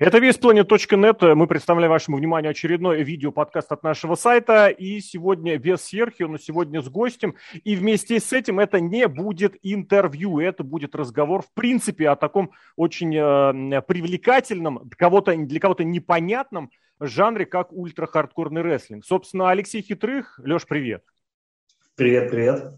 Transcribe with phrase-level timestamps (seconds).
[0.00, 1.34] Это весьplanet.net.
[1.34, 4.68] Мы представляем вашему вниманию очередной видео-подкаст от нашего сайта.
[4.68, 7.34] И сегодня без Серхио, но сегодня с гостем.
[7.64, 12.52] И вместе с этим это не будет интервью, это будет разговор в принципе о таком
[12.76, 19.04] очень э, привлекательном, кого-то, для кого-то непонятном жанре, как ультра-хардкорный рестлинг.
[19.04, 20.40] Собственно, Алексей Хитрых.
[20.42, 21.04] Леш, привет.
[21.94, 22.72] Привет, привет.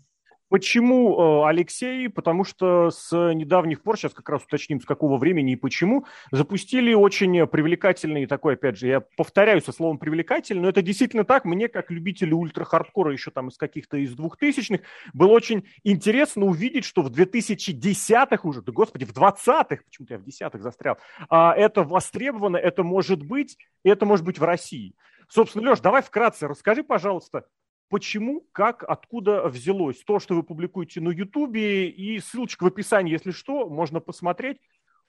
[0.53, 2.11] Почему э, Алексей?
[2.11, 6.93] Потому что с недавних пор, сейчас как раз уточним, с какого времени и почему, запустили
[6.93, 11.47] очень привлекательный такой, опять же, я повторяю со словом привлекательный, но это действительно так.
[11.47, 14.83] Мне, как любителю ультра-хардкора еще там из каких-то из двухтысячных,
[15.15, 20.23] было очень интересно увидеть, что в 2010-х уже, да господи, в 20-х, почему-то я в
[20.23, 20.99] десятых застрял,
[21.31, 24.95] а, это востребовано, это может быть, это может быть в России.
[25.31, 27.47] Собственно, Леш, давай вкратце расскажи, пожалуйста,
[27.93, 33.33] почему, как, откуда взялось то, что вы публикуете на Ютубе, и ссылочка в описании, если
[33.33, 34.57] что, можно посмотреть.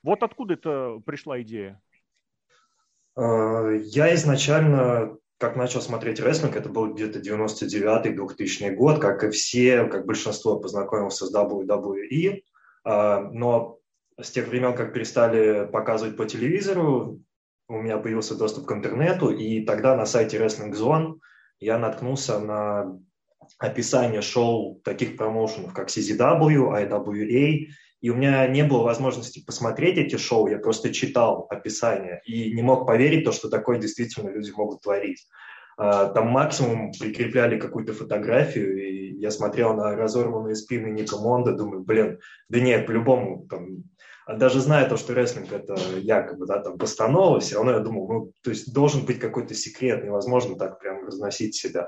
[0.03, 1.81] Вот откуда это пришла идея?
[3.15, 9.85] Э, я изначально, как начал смотреть рестлинг, это был где-то 99-2000 год, как и все,
[9.85, 12.41] как большинство познакомился с WWE,
[12.84, 13.79] э, но
[14.20, 17.21] с тех времен, как перестали показывать по телевизору,
[17.70, 21.20] у меня появился доступ к интернету, и тогда на сайте Wrestling Zone
[21.63, 22.99] я наткнулся на
[23.57, 27.67] описание шоу таких промоушенов, как CZW, IWA,
[28.01, 32.61] и у меня не было возможности посмотреть эти шоу, я просто читал описание и не
[32.61, 35.25] мог поверить, то, что такое действительно люди могут творить.
[35.77, 41.81] А, там максимум прикрепляли какую-то фотографию, и я смотрел на разорванные спины Ника Монда, думаю,
[41.84, 42.19] блин,
[42.49, 43.84] да нет, по-любому, там,
[44.27, 48.32] даже зная то, что рестлинг это якобы, да, там, постанова, все равно я думал, ну,
[48.41, 51.88] то есть должен быть какой-то секрет, невозможно так прям разносить себя.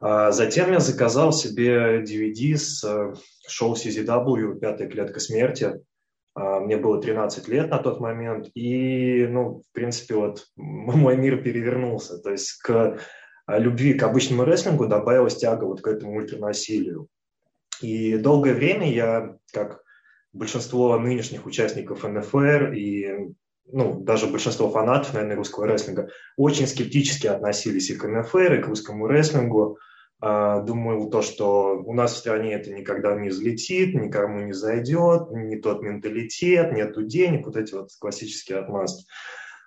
[0.00, 3.14] А затем я заказал себе DVD с э,
[3.48, 5.80] шоу CZW «Пятая клетка смерти».
[6.34, 11.42] А, мне было 13 лет на тот момент, и, ну, в принципе, вот мой мир
[11.42, 12.18] перевернулся.
[12.18, 12.98] То есть к
[13.46, 17.06] любви к обычному рестлингу добавилась тяга вот к этому ультранасилию.
[17.80, 19.83] И долгое время я, как
[20.34, 23.32] большинство нынешних участников НФР и
[23.72, 28.68] ну, даже большинство фанатов, наверное, русского рестлинга очень скептически относились и к НФР, и к
[28.68, 29.78] русскому рестлингу.
[30.20, 35.30] А, думаю, то, что у нас в стране это никогда не взлетит, никому не зайдет,
[35.30, 39.06] не тот менталитет, нету денег, вот эти вот классические отмазки.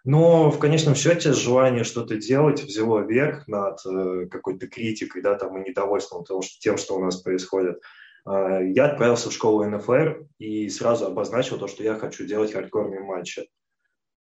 [0.04, 5.58] Но в конечном счете желание что-то делать взяло верх над э, какой-то критикой, да, там,
[5.62, 6.24] и недовольством
[6.62, 7.82] тем, что у нас происходит.
[8.28, 13.00] А, я отправился в школу НФР и сразу обозначил то, что я хочу делать хардкорные
[13.00, 13.50] матчи.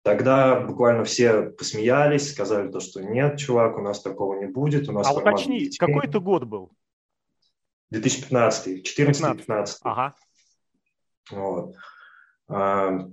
[0.02, 4.88] Тогда буквально все посмеялись, сказали то, что нет, чувак, у нас такого не будет.
[4.88, 6.72] У нас а уточни, какой это год был?
[7.90, 9.66] 2015, 14-15.
[9.82, 10.14] Ага.
[11.30, 11.74] Вот.
[12.48, 13.06] А,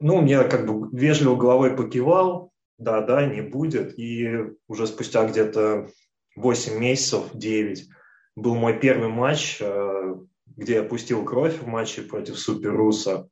[0.00, 3.98] ну, я как бы вежливо головой покивал, да-да, не будет.
[3.98, 4.30] И
[4.68, 5.88] уже спустя где-то
[6.36, 7.88] 8 месяцев, 9,
[8.36, 10.14] был мой первый матч, э,
[10.56, 13.28] где я пустил кровь в матче против Супер Руса,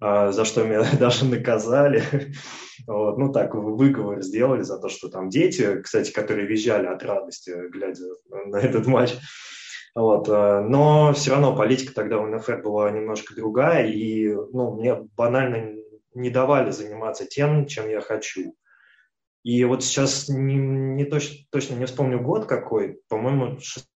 [0.00, 2.02] э, за что меня даже наказали.
[2.86, 7.52] Вот, ну так, выговор сделали за то, что там дети, кстати, которые визжали от радости,
[7.70, 8.04] глядя
[8.46, 9.14] на этот матч.
[9.94, 14.94] Вот, э, но все равно политика тогда у НФР была немножко другая, и ну, мне
[15.16, 15.76] банально
[16.14, 18.54] не давали заниматься тем, чем я хочу.
[19.42, 23.91] И вот сейчас не, не точно, точно не вспомню год какой, по-моему, 16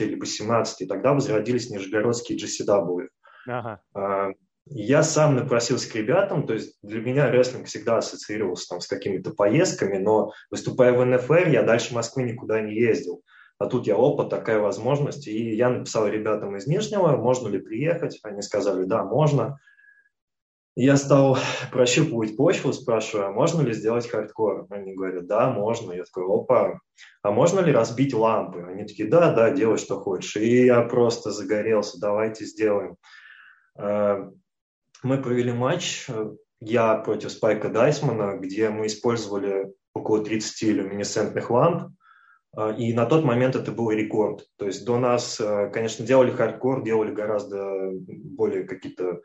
[0.00, 3.08] либо 17 тогда возродились нижегородские GCW.
[3.46, 3.80] Ага.
[3.94, 4.30] А,
[4.66, 9.32] я сам напросился к ребятам, то есть для меня рестлинг всегда ассоциировался там с какими-то
[9.32, 13.22] поездками, но выступая в НФР, я дальше Москвы никуда не ездил.
[13.58, 15.28] А тут опа, такая возможность.
[15.28, 18.18] И я написал ребятам из Нижнего, можно ли приехать.
[18.22, 19.58] Они сказали, да, можно.
[20.76, 21.38] Я стал
[21.70, 24.66] прощупывать почву, спрашиваю, а можно ли сделать хардкор?
[24.70, 25.92] Они говорят, да, можно.
[25.92, 26.80] Я такой, опа,
[27.22, 28.62] а можно ли разбить лампы?
[28.62, 30.36] Они такие, да, да, делай, что хочешь.
[30.36, 32.96] И я просто загорелся, давайте сделаем.
[33.78, 34.28] Э,
[35.04, 36.08] мы провели матч,
[36.60, 41.90] я против Спайка Дайсмана, где мы использовали около 30 люминесцентных ламп, э,
[42.76, 44.46] и на тот момент это был рекорд.
[44.56, 49.22] То есть до нас, э, конечно, делали хардкор, делали гораздо более какие-то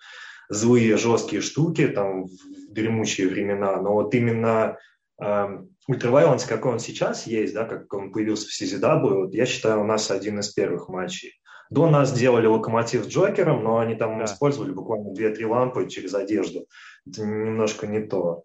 [0.50, 4.78] злые, жесткие штуки там в дремучие времена, но вот именно
[5.22, 5.48] э,
[5.88, 9.86] ultraviolence, какой он сейчас есть, да, как он появился в CZW, вот я считаю, у
[9.86, 11.34] нас один из первых матчей.
[11.70, 14.26] До нас делали локомотив с Джокером, но они там да.
[14.26, 16.66] использовали буквально 2-3 лампы через одежду.
[17.08, 18.44] Это немножко не то.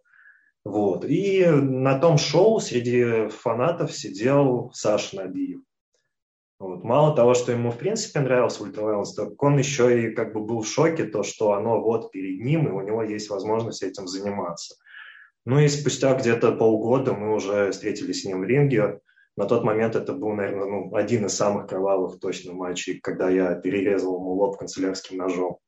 [0.64, 1.04] Вот.
[1.04, 5.60] И на том шоу среди фанатов сидел Саша Набиев.
[6.58, 6.82] Вот.
[6.82, 10.62] Мало того, что ему в принципе нравился ультравайланс, так он еще и как бы был
[10.62, 14.76] в шоке, то, что оно вот перед ним, и у него есть возможность этим заниматься.
[15.44, 19.00] Ну и спустя где-то полгода мы уже встретились с ним в ринге.
[19.36, 23.54] На тот момент это был, наверное, ну, один из самых кровавых точно матчей, когда я
[23.56, 25.58] перерезал ему лоб канцелярским ножом.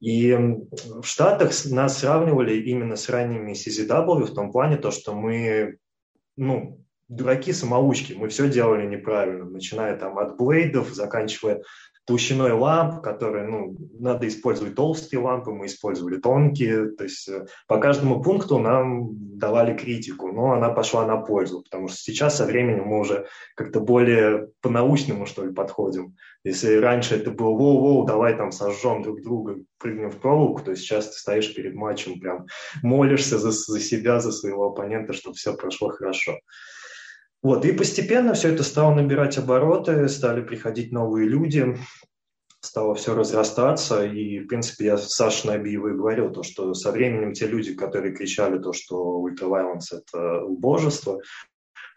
[0.00, 5.78] И в Штатах нас сравнивали именно с ранними CZW в том плане, то, что мы,
[6.36, 11.62] ну, дураки-самоучки, мы все делали неправильно, начиная там от блейдов, заканчивая
[12.08, 17.78] толщиной ламп, которые, ну, надо использовать толстые лампы, мы использовали тонкие, то есть э, по
[17.78, 22.84] каждому пункту нам давали критику, но она пошла на пользу, потому что сейчас со временем
[22.86, 26.16] мы уже как-то более по-научному, что ли, подходим.
[26.44, 31.08] Если раньше это было «воу-воу, давай там сожжем друг друга, прыгнем в проволоку», то сейчас
[31.08, 32.46] ты стоишь перед матчем, прям
[32.82, 36.38] молишься за, за себя, за своего оппонента, чтобы все прошло хорошо.
[37.42, 41.76] Вот, и постепенно все это стало набирать обороты, стали приходить новые люди,
[42.60, 47.46] стало все разрастаться, и, в принципе, я Саше Набиевой говорил, то, что со временем те
[47.46, 51.20] люди, которые кричали то, что ультравайланс– это убожество,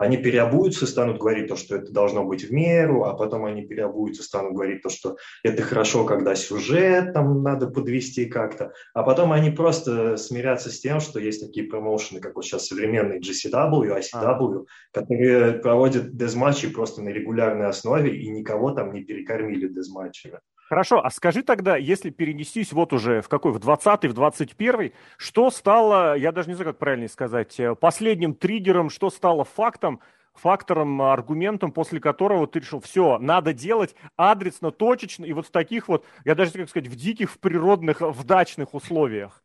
[0.02, 3.62] они переобуются и станут говорить то, что это должно быть в меру, а потом они
[3.62, 9.04] переобуются и станут говорить то, что это хорошо, когда сюжет там надо подвести как-то, а
[9.04, 14.00] потом они просто смирятся с тем, что есть такие промоушены, как вот сейчас современный GCW,
[14.00, 15.00] ICW, а.
[15.00, 20.40] которые проводят дезматчи просто на регулярной основе и никого там не перекормили дезматчами.
[20.72, 25.52] Хорошо, а скажи тогда, если перенестись вот уже в какой, в 20-й, в 21-й, что
[25.52, 30.00] стало, я даже не знаю, как правильно сказать, э, последним триггером, что стало фактом,
[30.34, 35.90] фактором, аргументом, после которого ты решил, все, надо делать адресно, точечно, и вот в таких
[35.90, 39.44] вот, я даже, как сказать, в диких, в природных, в дачных условиях?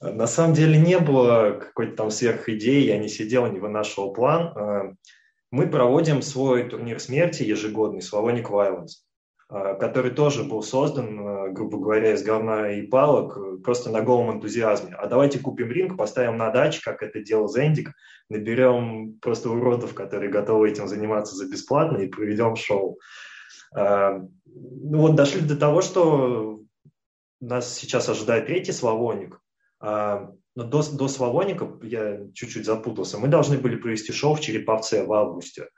[0.00, 4.56] На самом деле не было какой-то там сверхидеи, я не сидел, не вынашивал план.
[4.56, 4.94] Э,
[5.50, 9.07] мы проводим свой турнир смерти ежегодный, Славоник Violence.
[9.50, 14.36] А, который тоже был создан, а, грубо говоря, из говна и палок, просто на голом
[14.36, 14.94] энтузиазме.
[14.94, 17.92] А давайте купим ринг, поставим на даче, как это делал Зендик,
[18.28, 22.98] наберем просто уродов, которые готовы этим заниматься за бесплатно и проведем шоу.
[23.74, 26.60] А, ну вот дошли до того, что
[27.40, 29.40] нас сейчас ожидает третий Славоник,
[29.80, 35.12] но до, до Славоника, я чуть-чуть запутался, мы должны были провести шоу в Череповце в
[35.12, 35.68] августе.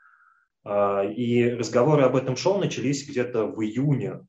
[0.64, 4.20] А, и разговоры об этом шоу начались где-то в июне.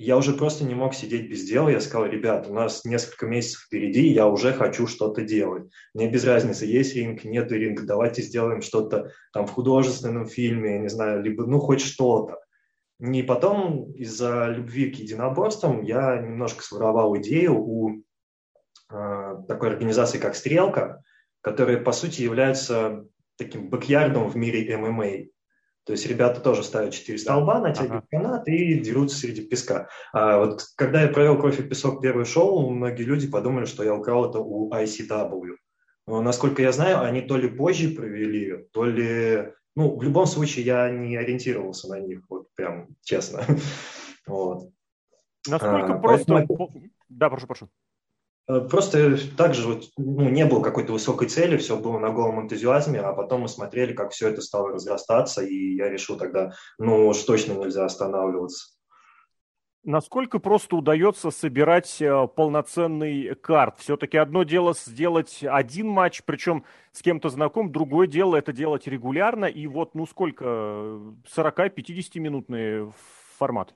[0.00, 1.70] Я уже просто не мог сидеть без дела.
[1.70, 5.68] Я сказал, ребят, у нас несколько месяцев впереди, я уже хочу что-то делать.
[5.92, 10.78] Мне без разницы, есть ринг, нет ринга, давайте сделаем что-то там в художественном фильме, я
[10.78, 12.38] не знаю, либо ну хоть что-то.
[13.00, 18.02] И потом из-за любви к единоборствам я немножко своровал идею у
[18.90, 21.02] э, такой организации, как «Стрелка»,
[21.40, 23.04] которая, по сути, является
[23.36, 25.28] таким бэкярдом в мире ММА.
[25.88, 28.22] То есть ребята тоже ставят четыре столба, натягивают ага.
[28.22, 29.88] канат и дерутся среди песка.
[30.12, 33.94] А вот когда я провел «Кровь и песок» первое шоу, многие люди подумали, что я
[33.94, 35.56] украл это у ICW.
[36.06, 39.54] Но, насколько я знаю, они то ли позже провели, то ли...
[39.76, 43.40] Ну, в любом случае, я не ориентировался на них, вот прям честно.
[44.26, 44.70] Вот.
[45.46, 46.34] Насколько а, просто...
[46.34, 46.70] Поэтому...
[47.08, 47.70] Да, прошу, прошу.
[48.48, 53.00] Э, просто также вот, ну, не было какой-то высокой цели, все было на голом энтузиазме,
[53.00, 57.18] а потом мы смотрели, как все это стало разрастаться, и я решил тогда, ну уж
[57.18, 58.74] точно нельзя останавливаться.
[59.84, 63.78] Насколько просто удается собирать э, полноценный карт?
[63.78, 69.44] Все-таки одно дело сделать один матч, причем с кем-то знаком, другое дело это делать регулярно,
[69.44, 70.44] и вот, ну сколько,
[71.36, 72.92] 40-50 минутный
[73.38, 73.74] формат?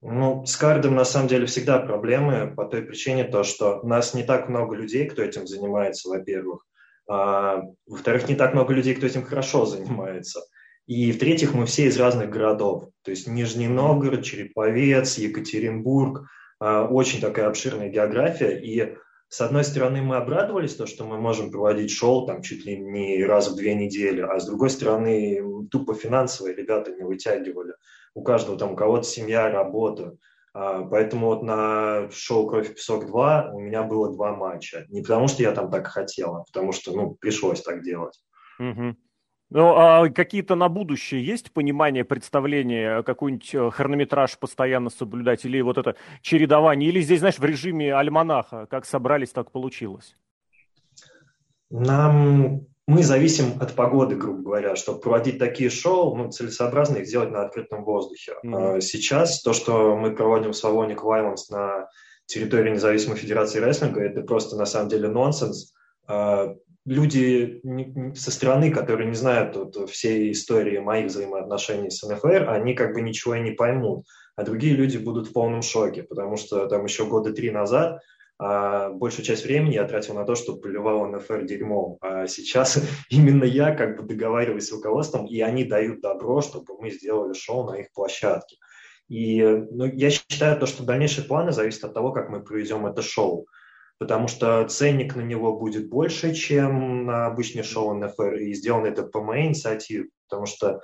[0.00, 4.22] Ну, с кардом на самом деле всегда проблемы по той причине, то, что нас не
[4.22, 6.64] так много людей, кто этим занимается, во-первых.
[7.08, 10.40] А, во-вторых, не так много людей, кто этим хорошо занимается.
[10.86, 12.90] И в-третьих, мы все из разных городов.
[13.02, 16.28] То есть Нижний Новгород, Череповец, Екатеринбург.
[16.60, 18.56] А, очень такая обширная география.
[18.56, 18.96] И
[19.28, 23.24] с одной стороны, мы обрадовались, то, что мы можем проводить шоу там чуть ли не
[23.24, 27.74] раз в две недели, а с другой стороны, тупо финансовые ребята не вытягивали
[28.18, 30.16] у каждого там, у кого-то семья, работа.
[30.52, 34.86] А, поэтому вот на шоу «Кровь и песок 2» у меня было два матча.
[34.88, 38.18] Не потому, что я там так хотел, а потому что, ну, пришлось так делать.
[38.58, 38.96] Угу.
[39.50, 45.78] Ну, а какие-то на будущее есть понимание, представление, какой-нибудь э, хронометраж постоянно соблюдать, или вот
[45.78, 50.16] это чередование, или здесь, знаешь, в режиме альманаха, как собрались, так получилось?
[51.70, 57.30] Нам мы зависим от погоды, грубо говоря, чтобы проводить такие шоу, ну, целесообразно их делать
[57.30, 58.32] на открытом воздухе.
[58.42, 58.80] Mm-hmm.
[58.80, 61.86] Сейчас то, что мы проводим в Салоник Violence на
[62.24, 65.74] территории независимой федерации рестлинга, это просто на самом деле нонсенс.
[66.06, 66.54] А,
[66.86, 67.60] люди
[68.14, 73.02] со стороны, которые не знают вот, всей истории моих взаимоотношений с НФР, они как бы
[73.02, 74.06] ничего и не поймут.
[74.34, 78.00] А другие люди будут в полном шоке, потому что там еще года три назад
[78.38, 81.98] большую часть времени я тратил на то, что поливал НФР дерьмом.
[82.00, 82.80] А сейчас
[83.10, 87.70] именно я как бы договариваюсь с руководством, и они дают добро, чтобы мы сделали шоу
[87.70, 88.56] на их площадке.
[89.08, 93.02] И ну, я считаю, то, что дальнейшие планы зависят от того, как мы проведем это
[93.02, 93.46] шоу.
[93.98, 99.02] Потому что ценник на него будет больше, чем на обычный шоу НФР, и сделано это
[99.02, 100.80] по моей инициативе, потому что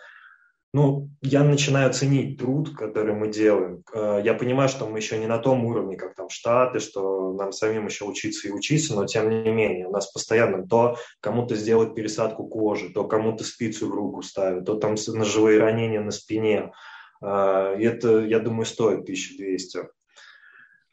[0.74, 3.84] ну, я начинаю ценить труд, который мы делаем.
[3.94, 7.52] Э, я понимаю, что мы еще не на том уровне, как там Штаты, что нам
[7.52, 11.94] самим еще учиться и учиться, но тем не менее у нас постоянно то кому-то сделать
[11.94, 16.72] пересадку кожи, то кому-то спицу в руку ставят, то там ножевые ранения на спине.
[17.22, 19.78] Э, и это, я думаю, стоит 1200.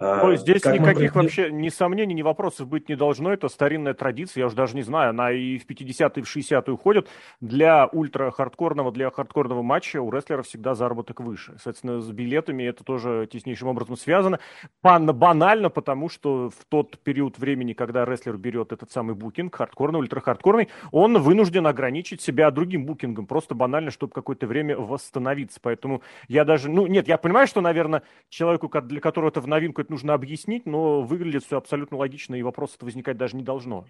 [0.01, 1.22] Ну, здесь как никаких мы...
[1.22, 3.31] вообще ни сомнений, ни вопросов быть не должно.
[3.31, 6.74] Это старинная традиция, я уже даже не знаю, она и в 50-е, и в 60-е
[6.74, 7.08] уходит.
[7.39, 11.53] Для ультра-хардкорного, для хардкорного матча у рестлеров всегда заработок выше.
[11.53, 14.39] Соответственно, с билетами это тоже теснейшим образом связано.
[14.81, 20.00] Пан банально, потому что в тот период времени, когда рестлер берет этот самый букинг, хардкорный,
[20.00, 25.60] ультра-хардкорный, он вынужден ограничить себя другим букингом, просто банально, чтобы какое-то время восстановиться.
[25.62, 29.81] Поэтому я даже, ну нет, я понимаю, что, наверное, человеку, для которого это в новинку,
[29.91, 33.86] это нужно объяснить, но выглядит все абсолютно логично, и вопрос это возникать даже не должно.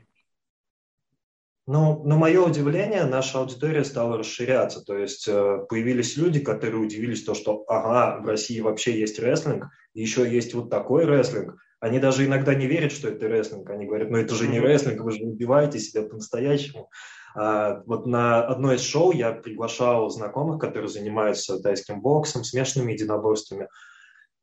[1.67, 4.81] Ну, на мое удивление, наша аудитория стала расширяться.
[4.83, 9.67] То есть э, появились люди, которые удивились то, что ага, в России вообще есть рестлинг,
[9.93, 11.55] и еще есть вот такой рестлинг.
[11.79, 13.69] Они даже иногда не верят, что это рестлинг.
[13.69, 16.89] Они говорят, ну это же не рестлинг, вы же убиваете себя по-настоящему.
[17.35, 23.67] А, вот на одно из шоу я приглашал знакомых, которые занимаются тайским боксом, смешанными единоборствами.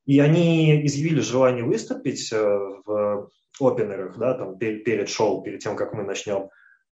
[0.09, 5.93] И они изъявили желание выступить э, в опенерах, да, там перед шоу, перед тем, как
[5.93, 6.49] мы начнем.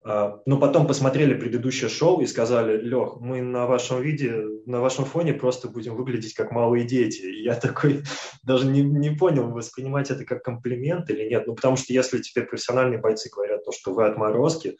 [0.03, 5.05] А, но потом посмотрели предыдущее шоу и сказали, Лех, мы на вашем виде, на вашем
[5.05, 7.21] фоне просто будем выглядеть как малые дети.
[7.21, 8.01] И я такой
[8.43, 11.45] даже не, не понял, воспринимать это как комплимент или нет.
[11.45, 14.77] Ну, потому что если тебе профессиональные бойцы говорят то, что вы отморозки,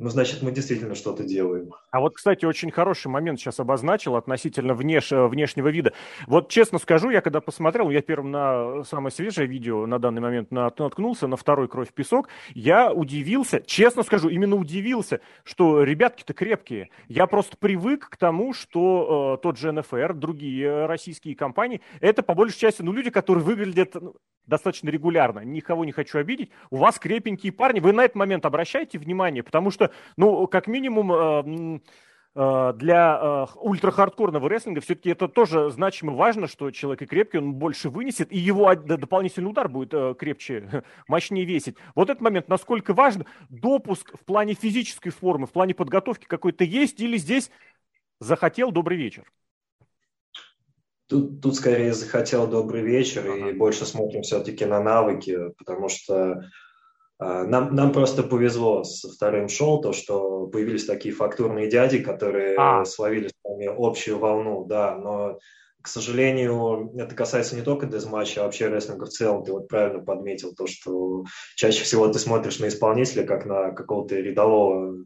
[0.00, 1.74] ну, значит, мы действительно что-то делаем.
[1.90, 5.10] А вот, кстати, очень хороший момент сейчас обозначил относительно внеш...
[5.10, 5.92] внешнего вида.
[6.26, 10.50] Вот честно скажу, я когда посмотрел, я первым на самое свежее видео на данный момент
[10.50, 16.88] наткнулся, на второй «Кровь, песок», я удивился, честно скажу, именно удивился, что ребятки-то крепкие.
[17.08, 22.34] Я просто привык к тому, что э, тот же НФР, другие российские компании, это по
[22.34, 24.14] большей части, ну, люди, которые выглядят ну,
[24.46, 25.40] достаточно регулярно.
[25.40, 26.50] Никого не хочу обидеть.
[26.70, 27.80] У вас крепенькие парни.
[27.80, 31.80] Вы на этот момент обращайте внимание, потому что ну, как минимум, э,
[32.34, 37.54] э, для э, ультрахардкорного рестлинга все-таки это тоже значимо важно, что человек и крепкий, он
[37.54, 41.76] больше вынесет, и его дополнительный удар будет крепче, мощнее весить.
[41.94, 47.00] Вот этот момент, насколько важен, допуск в плане физической формы, в плане подготовки какой-то есть,
[47.00, 47.50] или здесь
[48.20, 49.24] захотел добрый вечер?
[51.10, 53.50] Тут, тут скорее захотел добрый вечер, ага.
[53.50, 56.44] и больше смотрим все-таки на навыки, потому что
[57.20, 62.84] нам, нам просто повезло со вторым шоу, то, что появились такие фактурные дяди, которые а.
[62.84, 65.38] словили с нами общую волну, да, но,
[65.82, 69.44] к сожалению, это касается не только дезматча, а вообще рестлинга в целом.
[69.44, 71.24] Ты вот правильно подметил то, что
[71.56, 75.04] чаще всего ты смотришь на исполнителя, как на какого-то рядового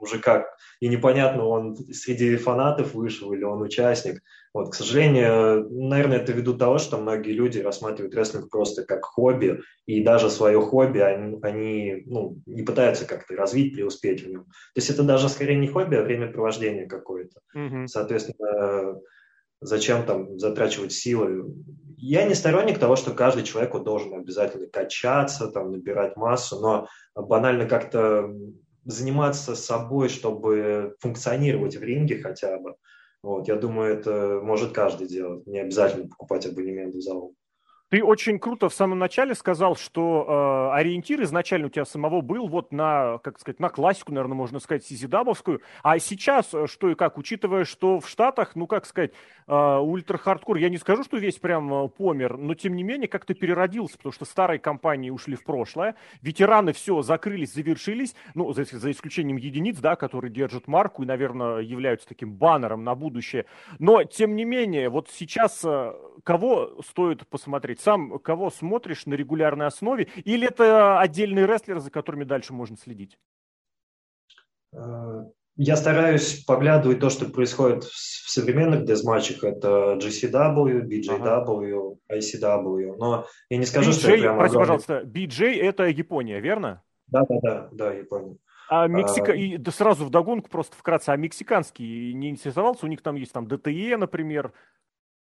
[0.00, 0.46] мужика,
[0.80, 4.20] и непонятно, он среди фанатов вышел или он участник.
[4.52, 9.60] Вот, к сожалению, наверное, это ввиду того, что многие люди рассматривают рестлинг просто как хобби,
[9.86, 14.44] и даже свое хобби они, они ну, не пытаются как-то развить, преуспеть в нем.
[14.44, 17.40] То есть это даже скорее не хобби, а времяпровождение какое-то.
[17.56, 17.86] Mm-hmm.
[17.86, 19.00] Соответственно,
[19.62, 21.54] зачем там затрачивать силы?
[21.96, 27.66] Я не сторонник того, что каждый человек должен обязательно качаться, там, набирать массу, но банально
[27.66, 28.28] как-то
[28.84, 32.74] заниматься собой, чтобы функционировать в ринге хотя бы.
[33.22, 35.46] Вот, я думаю, это может каждый делать.
[35.46, 37.34] Не обязательно покупать абонемент в зал.
[37.92, 42.48] Ты очень круто в самом начале сказал, что э, ориентир изначально у тебя самого был
[42.48, 45.60] вот на, как сказать, на классику, наверное, можно сказать, сизидабовскую.
[45.82, 49.12] А сейчас э, что и как, учитывая, что в Штатах, ну, как сказать,
[49.46, 53.34] э, ультра-хардкор, я не скажу, что весь прям э, помер, но тем не менее как-то
[53.34, 58.90] переродился, потому что старые компании ушли в прошлое, ветераны все закрылись, завершились, ну, за, за
[58.90, 63.44] исключением единиц, да, которые держат марку и, наверное, являются таким баннером на будущее.
[63.78, 65.92] Но, тем не менее, вот сейчас э,
[66.24, 67.81] кого стоит посмотреть?
[67.82, 73.18] Сам кого смотришь на регулярной основе, или это отдельные рестлеры, за которыми дальше можно следить?
[74.74, 75.24] Э,
[75.56, 79.44] я стараюсь поглядывать то, что происходит в современных дезматчах.
[79.44, 82.18] Это GCW, BJW, ага.
[82.18, 82.96] ICW.
[82.98, 84.38] Но я не скажу, BJ, что это прямо...
[84.38, 84.78] Прости, огромный...
[84.78, 86.82] пожалуйста, BJ– это Япония, верно?
[87.08, 87.22] Да,
[87.72, 88.36] да, Япония.
[88.70, 89.34] А Мексика, а...
[89.34, 92.86] и да сразу вдогонку просто вкратце, а мексиканский не интересовался?
[92.86, 94.52] У них там есть там ДТЕ, например,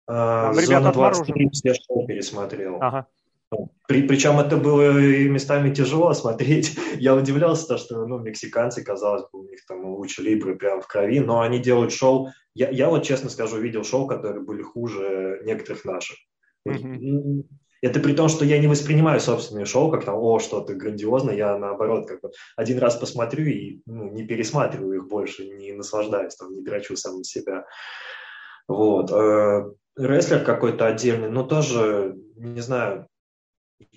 [0.06, 1.50] там ребята отморожены.
[1.62, 2.78] Я шоу пересмотрел.
[2.80, 3.06] Ага.
[3.88, 6.78] При, причем это было местами тяжело смотреть.
[6.96, 10.86] Я удивлялся, то, что ну, мексиканцы, казалось бы, у них там лучше либры прям в
[10.86, 12.30] крови, но они делают шоу.
[12.54, 16.16] Я, я вот честно скажу, видел шоу, которые были хуже некоторых наших.
[16.68, 17.44] Mm-hmm.
[17.82, 21.56] Это при том, что я не воспринимаю собственные шоу как там, о, что-то грандиозное, я
[21.58, 26.54] наоборот как бы один раз посмотрю и ну, не пересматриваю их больше, не наслаждаюсь, там,
[26.54, 27.64] не драчу сам себя.
[28.68, 29.10] Вот.
[29.96, 33.06] Рестлер какой-то отдельный, но тоже, не знаю,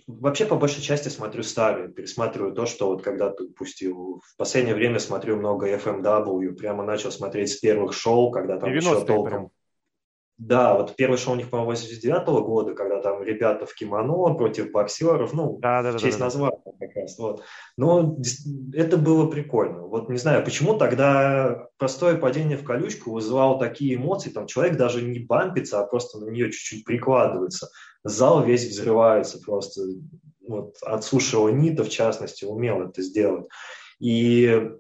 [0.08, 4.22] вообще по большей части смотрю старые, пересматриваю то, что вот когда-то пустил.
[4.26, 9.06] В последнее время смотрю много FMW, прямо начал смотреть с первых шоу, когда там еще
[9.06, 9.26] толком...
[9.26, 9.50] Прям.
[10.40, 14.34] Да, вот первый шоу у них, по-моему, 89 -го года, когда там ребята в кимоно
[14.34, 17.18] против боксеров, ну, да, да, да, честь да, названия как раз.
[17.20, 17.44] Вот.
[17.78, 18.18] Но
[18.74, 19.84] это было прикольно.
[19.84, 25.04] Вот не знаю, почему тогда простое падение в колючку вызывало такие эмоции, там человек даже
[25.04, 27.70] не бампится, а просто на нее чуть-чуть прикладывается.
[28.04, 29.84] Зал весь взрывается просто.
[30.46, 33.46] Вот от Суши Онита, в частности, умел это сделать.
[34.00, 34.72] И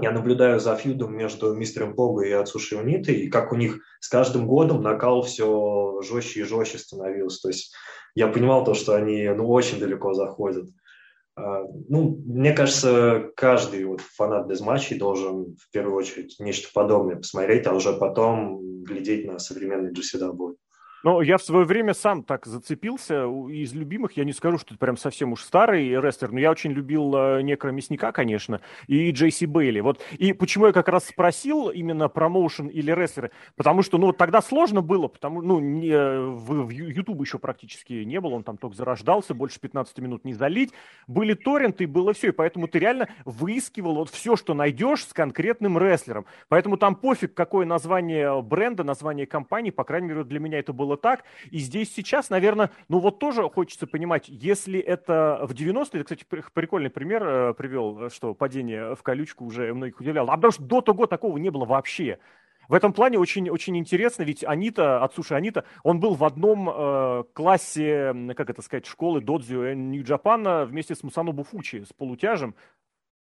[0.00, 4.08] я наблюдаю за фьюдом между мистером Бога и Ацуши Унитой, и как у них с
[4.08, 7.42] каждым годом накал все жестче и жестче становился.
[7.42, 7.74] То есть
[8.14, 10.68] я понимал то, что они ну, очень далеко заходят.
[11.36, 17.66] А, ну, мне кажется, каждый вот фанат дезматчей должен в первую очередь нечто подобное посмотреть,
[17.66, 20.56] а уже потом глядеть на современный GCW.
[21.04, 23.24] Ну, я в свое время сам так зацепился.
[23.50, 26.70] Из любимых, я не скажу, что это прям совсем уж старый рестлер, но я очень
[26.70, 29.80] любил э, Некро Мясника, конечно, и Джейси Бейли.
[29.80, 30.00] Вот.
[30.18, 33.32] И почему я как раз спросил именно промоушен или рестлеры?
[33.56, 38.20] Потому что, ну, тогда сложно было, потому, ну, не, в, в YouTube еще практически не
[38.20, 40.70] было, он там только зарождался, больше 15 минут не залить.
[41.08, 45.78] Были торренты, было все, и поэтому ты реально выискивал вот все, что найдешь с конкретным
[45.78, 46.26] рестлером.
[46.48, 50.91] Поэтому там пофиг, какое название бренда, название компании, по крайней мере, для меня это было
[50.92, 51.24] было так.
[51.50, 56.90] И здесь сейчас, наверное, ну вот тоже хочется понимать, если это в 90-е, кстати, прикольный
[56.90, 60.32] пример э, привел, что падение в колючку уже многих удивляло.
[60.32, 62.18] А потому что до того такого не было вообще.
[62.68, 67.24] В этом плане очень, очень интересно, ведь Анита, Ацуши Анита, он был в одном э,
[67.32, 72.54] классе, как это сказать, школы Додзио Нью-Джапана вместе с Мусану Фучи, с полутяжем.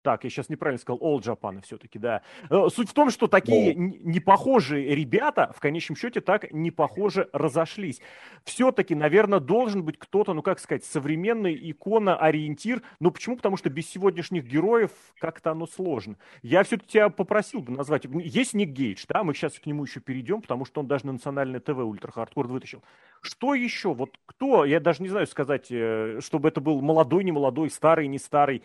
[0.05, 2.21] Так, я сейчас неправильно сказал, All Japan все-таки, да.
[2.51, 3.75] Э, суть в том, что такие oh.
[4.03, 7.99] непохожие ребята в конечном счете так непохоже разошлись.
[8.43, 12.83] Все-таки, наверное, должен быть кто-то, ну как сказать, современный икона-ориентир.
[12.99, 13.37] Ну почему?
[13.37, 16.17] Потому что без сегодняшних героев как-то оно сложно.
[16.43, 18.03] Я все-таки тебя попросил бы назвать.
[18.05, 21.13] Есть Ник Гейдж, да, мы сейчас к нему еще перейдем, потому что он даже на
[21.13, 22.83] национальное ТВ Ультра Хардкор вытащил.
[23.21, 23.95] Что еще?
[23.95, 28.05] Вот кто, я даже не знаю сказать, э, чтобы это был молодой, не молодой, старый,
[28.07, 28.61] не старый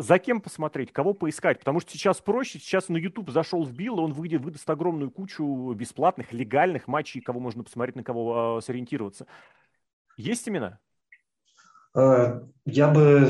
[0.00, 4.00] за кем посмотреть, кого поискать, потому что сейчас проще, сейчас на YouTube зашел, вбил, и
[4.00, 9.26] он выйдет, выдаст огромную кучу бесплатных, легальных матчей, кого можно посмотреть, на кого э, сориентироваться.
[10.16, 10.78] Есть имена?
[11.92, 13.28] А, я бы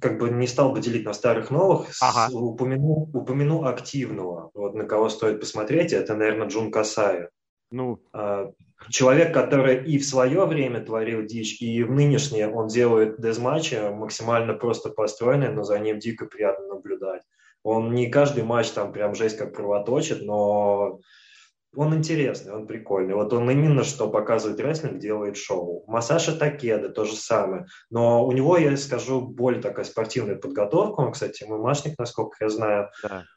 [0.00, 2.34] как бы не стал бы делить на старых новых, ага.
[2.34, 7.30] упомяну, упомяну активного, вот на кого стоит посмотреть, это, наверное, Джун Касая.
[7.70, 8.50] Ну, а,
[8.88, 14.54] человек, который и в свое время творил дичь, и в нынешнее он делает дезматчи максимально
[14.54, 17.22] просто построенные, но за ним дико приятно наблюдать.
[17.62, 21.00] Он не каждый матч там прям жесть как кровоточит, но
[21.74, 23.14] он интересный, он прикольный.
[23.14, 25.84] Вот он именно что показывает рестлинг, делает шоу.
[25.86, 27.66] Масаша Такеда то же самое.
[27.90, 31.00] Но у него, я скажу, более такая спортивная подготовка.
[31.00, 32.88] Он, кстати, ММАшник, насколько я знаю.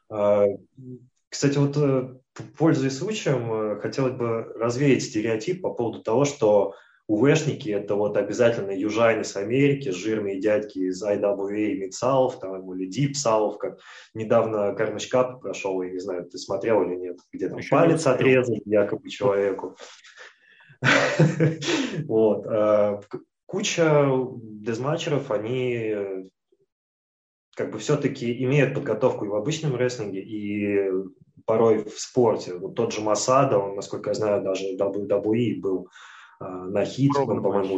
[0.08, 0.46] Да.
[1.30, 2.08] Кстати, вот э,
[2.58, 6.74] пользуясь случаем, э, хотелось бы развеять стереотип по поводу того, что
[7.06, 12.88] УВшники– это вот обязательно южане с Америки, жирные дядьки из IWA и Мидсалов, там, или
[12.88, 13.78] Deep South, как
[14.14, 18.62] недавно Cup прошел, я не знаю, ты смотрел или нет, где там Еще палец отрезали
[18.64, 19.76] якобы человеку.
[22.06, 22.46] Вот.
[22.46, 23.00] Э,
[23.46, 24.08] куча
[24.42, 26.30] дезматчеров, они
[27.60, 30.90] как бы все-таки имеют подготовку и в обычном рестлинге, и
[31.44, 32.54] порой в спорте.
[32.54, 35.88] Вот тот же Масада, он, насколько я знаю, даже WWE был
[36.40, 37.76] э, на хит, он, по-моему,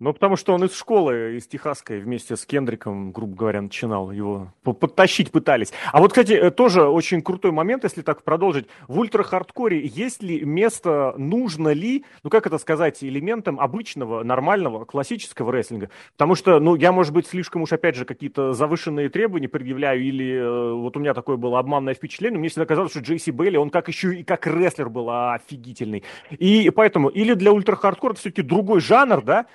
[0.00, 4.52] ну, потому что он из школы, из Техасской, вместе с Кендриком, грубо говоря, начинал его
[4.64, 5.72] подтащить пытались.
[5.92, 8.66] А вот, кстати, э, тоже очень крутой момент, если так продолжить.
[8.88, 15.52] В ультра-хардкоре есть ли место, нужно ли, ну, как это сказать, элементом обычного, нормального, классического
[15.52, 15.90] рестлинга?
[16.12, 20.34] Потому что, ну, я, может быть, слишком уж, опять же, какие-то завышенные требования предъявляю, или
[20.34, 23.70] э, вот у меня такое было обманное впечатление, мне всегда казалось, что Джейси Белли, он
[23.70, 26.02] как еще и как рестлер был офигительный.
[26.30, 29.46] И поэтому, или для ультра-хардкора это все-таки другой жанр, да,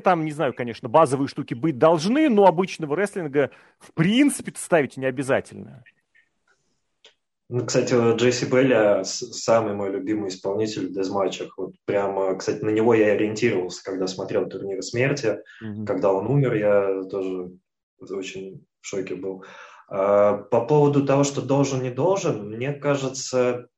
[0.00, 5.06] там, не знаю, конечно, базовые штуки быть должны, но обычного рестлинга в принципе ставить не
[5.06, 5.84] обязательно.
[7.50, 11.56] Ну, кстати, Джесси Белли самый мой любимый исполнитель в дезматчах.
[11.56, 15.38] Вот прямо, кстати, на него я ориентировался, когда смотрел турниры смерти.
[15.64, 15.86] Mm-hmm.
[15.86, 17.52] Когда он умер, я тоже
[18.00, 19.44] очень в шоке был.
[19.88, 23.68] А, по поводу того, что должен, не должен, мне кажется,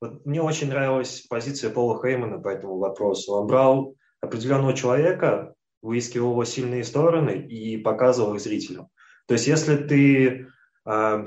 [0.00, 3.32] вот мне очень нравилась позиция Пола Хеймана по этому вопросу.
[3.34, 8.88] Он брал определенного человека, выискивал его сильные стороны и показывал их зрителям.
[9.26, 10.48] То есть если ты
[10.84, 11.26] а,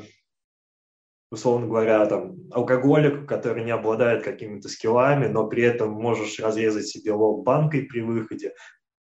[1.34, 7.12] условно говоря, там, алкоголик, который не обладает какими-то скиллами, но при этом можешь разрезать себе
[7.12, 8.54] лоб банкой при выходе.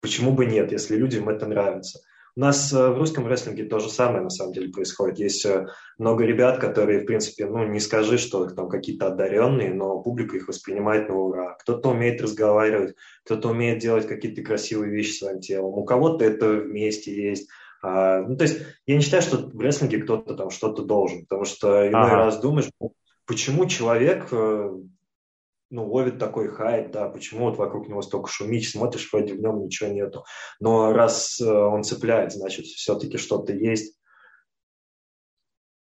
[0.00, 2.00] Почему бы нет, если людям это нравится?
[2.34, 5.18] У нас э, в русском рестлинге то же самое на самом деле происходит.
[5.18, 5.66] Есть э,
[5.98, 10.48] много ребят, которые, в принципе, ну, не скажи, что там какие-то одаренные, но публика их
[10.48, 11.56] воспринимает на ура.
[11.60, 15.74] Кто-то умеет разговаривать, кто-то умеет делать какие-то красивые вещи своим телом.
[15.74, 17.50] У кого-то это вместе есть,
[17.82, 21.44] а, ну, то есть я не считаю, что в рестлинге кто-то там что-то должен, потому
[21.44, 22.16] что иной ага.
[22.16, 22.70] раз думаешь,
[23.26, 24.70] почему человек э,
[25.72, 29.64] ну, ловит такой хайп, да, почему вот вокруг него столько шумить, смотришь, вроде в нем
[29.64, 30.24] ничего нету.
[30.60, 33.96] Но раз э, он цепляет, значит, все-таки что-то есть.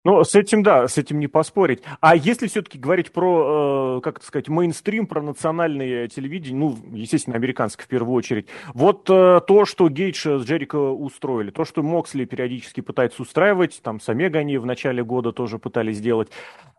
[0.02, 1.82] Ну, с этим, да, с этим не поспорить.
[2.00, 7.36] А если все-таки говорить про, э, как это сказать, мейнстрим, про национальное телевидение, ну, естественно,
[7.36, 12.24] американское в первую очередь, вот э, то, что Гейдж с Джерико устроили, то, что Моксли
[12.24, 16.30] периодически пытается устраивать, там, с Омега они в начале года тоже пытались сделать,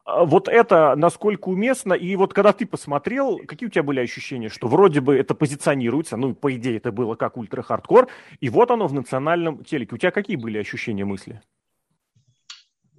[0.08, 4.50] э, вот это насколько уместно, и вот когда ты посмотрел, какие у тебя были ощущения,
[4.50, 8.08] что вроде бы это позиционируется, ну, по идее, это было как ультра-хардкор,
[8.40, 9.94] и вот оно в национальном телеке.
[9.94, 11.40] У тебя какие были ощущения, мысли?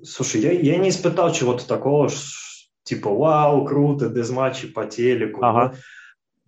[0.04, 2.10] Слушай, я, я не испытал чего-то такого,
[2.84, 5.44] типа, вау, круто, дезматчи по телеку.
[5.44, 5.74] Ага.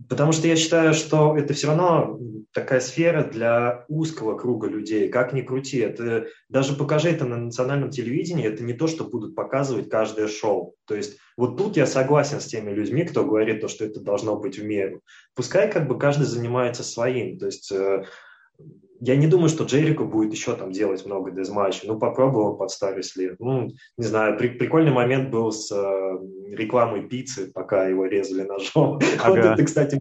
[0.08, 2.18] Потому что я считаю, что это все равно
[2.52, 5.08] такая сфера для узкого круга людей.
[5.08, 9.36] Как ни крути, это даже покажи это на национальном телевидении, это не то, что будут
[9.36, 10.74] показывать каждое шоу.
[10.86, 14.36] То есть вот тут я согласен с теми людьми, кто говорит то, что это должно
[14.36, 15.00] быть в меру.
[15.34, 17.38] Пускай как бы каждый занимается своим.
[17.38, 18.04] То есть э,
[19.06, 21.88] я не думаю, что Джерико будет еще там делать много дезматчей.
[21.88, 23.38] Ну, попробовал под старый след.
[23.38, 26.18] Ну, не знаю, при, прикольный момент был с э,
[26.50, 28.98] рекламой пиццы, пока его резали ножом.
[29.22, 29.28] Ага.
[29.28, 30.00] Вот это, кстати,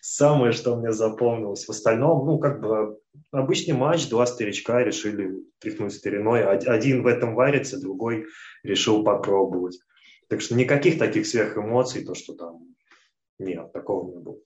[0.00, 1.66] самое, что мне запомнилось.
[1.66, 2.98] В остальном, ну, как бы
[3.32, 6.44] обычный матч, два старичка решили тряхнуть стариной.
[6.44, 8.24] Один в этом варится, другой
[8.62, 9.78] решил попробовать.
[10.28, 12.60] Так что никаких таких сверхэмоций, то, что там
[13.38, 14.38] нет, такого не было.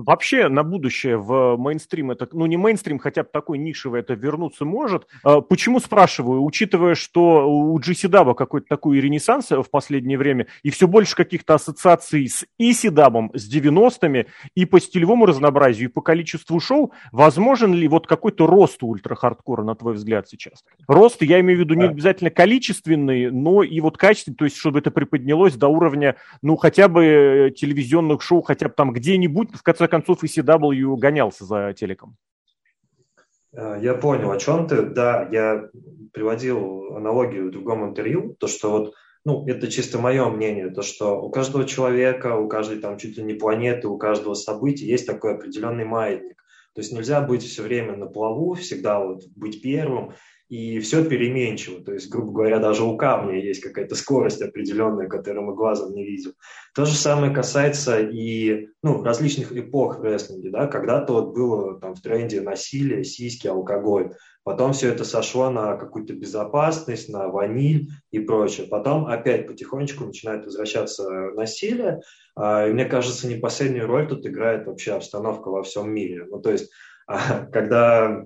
[0.00, 4.64] Вообще на будущее в мейнстрим это, ну не мейнстрим, хотя бы такой нишевый это вернуться
[4.64, 5.08] может.
[5.24, 6.44] А почему спрашиваю?
[6.44, 12.28] Учитывая, что у GCW какой-то такой ренессанс в последнее время и все больше каких-то ассоциаций
[12.28, 18.06] с ECW, с 90-ми и по стилевому разнообразию, и по количеству шоу, возможен ли вот
[18.06, 20.64] какой-то рост ультра-хардкора, на твой взгляд, сейчас?
[20.86, 24.78] Рост, я имею в виду не обязательно количественный, но и вот качественный, то есть чтобы
[24.78, 29.87] это приподнялось до уровня, ну хотя бы телевизионных шоу, хотя бы там где-нибудь, в конце
[29.88, 32.16] концов, ECW гонялся за телеком.
[33.52, 34.82] Э, я понял, о чем ты.
[34.82, 35.68] Да, я
[36.12, 41.20] приводил аналогию в другом интервью, то, что вот, ну, это чисто мое мнение, то, что
[41.20, 45.34] у каждого человека, у каждой там чуть ли не планеты, у каждого события есть такой
[45.34, 46.36] определенный маятник.
[46.74, 50.12] То есть нельзя быть все время на плаву, всегда вот быть первым
[50.48, 51.84] и все переменчиво.
[51.84, 56.04] То есть, грубо говоря, даже у камня есть какая-то скорость определенная, которую мы глазом не
[56.04, 56.32] видим.
[56.74, 60.50] То же самое касается и ну, различных эпох в рестлинге.
[60.50, 60.66] Да?
[60.66, 64.14] Когда-то вот было там, в тренде насилие, сиськи, алкоголь.
[64.42, 68.66] Потом все это сошло на какую-то безопасность, на ваниль и прочее.
[68.66, 72.00] Потом опять потихонечку начинает возвращаться насилие.
[72.34, 76.26] А, и мне кажется, не последнюю роль тут играет вообще обстановка во всем мире.
[76.30, 76.70] Ну, то есть,
[77.52, 78.24] когда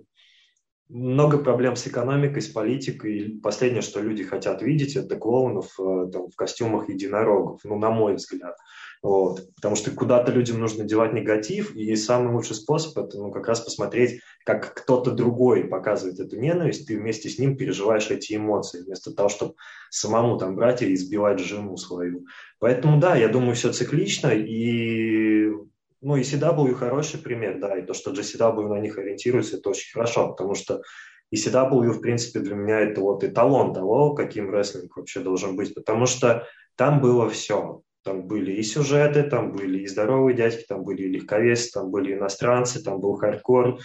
[0.93, 3.19] много проблем с экономикой, с политикой.
[3.19, 7.91] И последнее, что люди хотят видеть, это клоунов э, там, в костюмах единорогов, ну, на
[7.91, 8.57] мой взгляд.
[9.03, 9.49] Вот.
[9.57, 13.61] Потому что куда-то людям нужно девать негатив, и самый лучший способ это ну, как раз
[13.61, 19.13] посмотреть, как кто-то другой показывает эту ненависть, ты вместе с ним переживаешь эти эмоции, вместо
[19.13, 19.55] того, чтобы
[19.91, 22.27] самому там брать и избивать жену свою.
[22.61, 25.12] Поэтому да, я думаю, все циклично, и
[26.03, 29.93] ну, и CW хороший пример, да, и то, что GCW на них ориентируется, это очень
[29.93, 30.83] хорошо, потому что
[31.31, 35.75] и CW, в принципе, для меня это вот эталон того, каким рестлинг вообще должен быть,
[35.75, 37.81] потому что там было все.
[38.05, 42.15] Там были и сюжеты, там были и здоровые дядьки, там были и легковесы, там были
[42.15, 43.79] иностранцы, там был хардкор.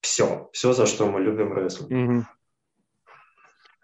[0.00, 1.90] Все, все, за что мы любим рестлинг.
[1.90, 2.22] Mm-hmm.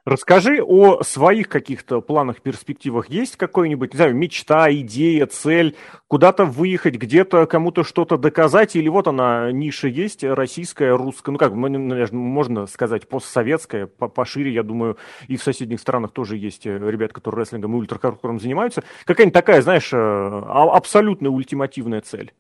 [0.04, 3.08] Расскажи о своих каких-то планах, перспективах.
[3.08, 5.76] Есть какой-нибудь, не знаю, мечта, идея, цель,
[6.08, 11.52] куда-то выехать, где-то кому-то что-то доказать, или вот она, ниша есть, российская, русская, ну как,
[11.52, 17.42] можно сказать, постсоветская, пошире, я думаю, и в соседних странах тоже есть э, ребят, которые
[17.42, 18.82] рестлингом и ультрахардкором занимаются.
[19.04, 22.32] Какая-нибудь такая, знаешь, э, а, абсолютно ультимативная цель?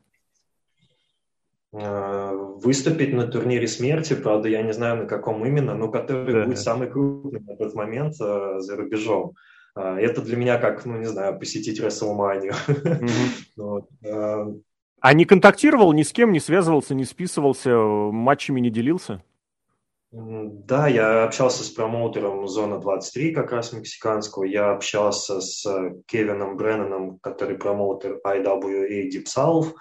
[2.62, 6.44] Э, выступить на турнире смерти, правда, я не знаю на каком именно, но который да.
[6.44, 9.34] будет самый крупный на этот момент э, за рубежом.
[9.76, 12.54] Э, это для меня как, ну, не знаю, посетить Расселманию.
[15.04, 19.20] А не контактировал ни с кем, не связывался, не списывался, матчами не делился?
[20.12, 24.44] Да, я общался с промоутером Зона 23, как раз мексиканского.
[24.44, 25.66] Я общался с
[26.06, 29.74] Кевином Бренноном, который промоутер IWA Deep South.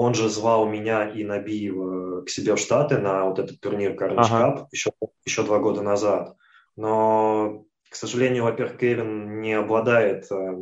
[0.00, 4.28] Он же звал меня и Набиева к себе в Штаты на вот этот турнир Carnage
[4.30, 4.60] ага.
[4.60, 4.92] Cup еще,
[5.24, 6.36] еще два года назад.
[6.76, 10.56] Но, к сожалению, во-первых, Кевин не обладает, э,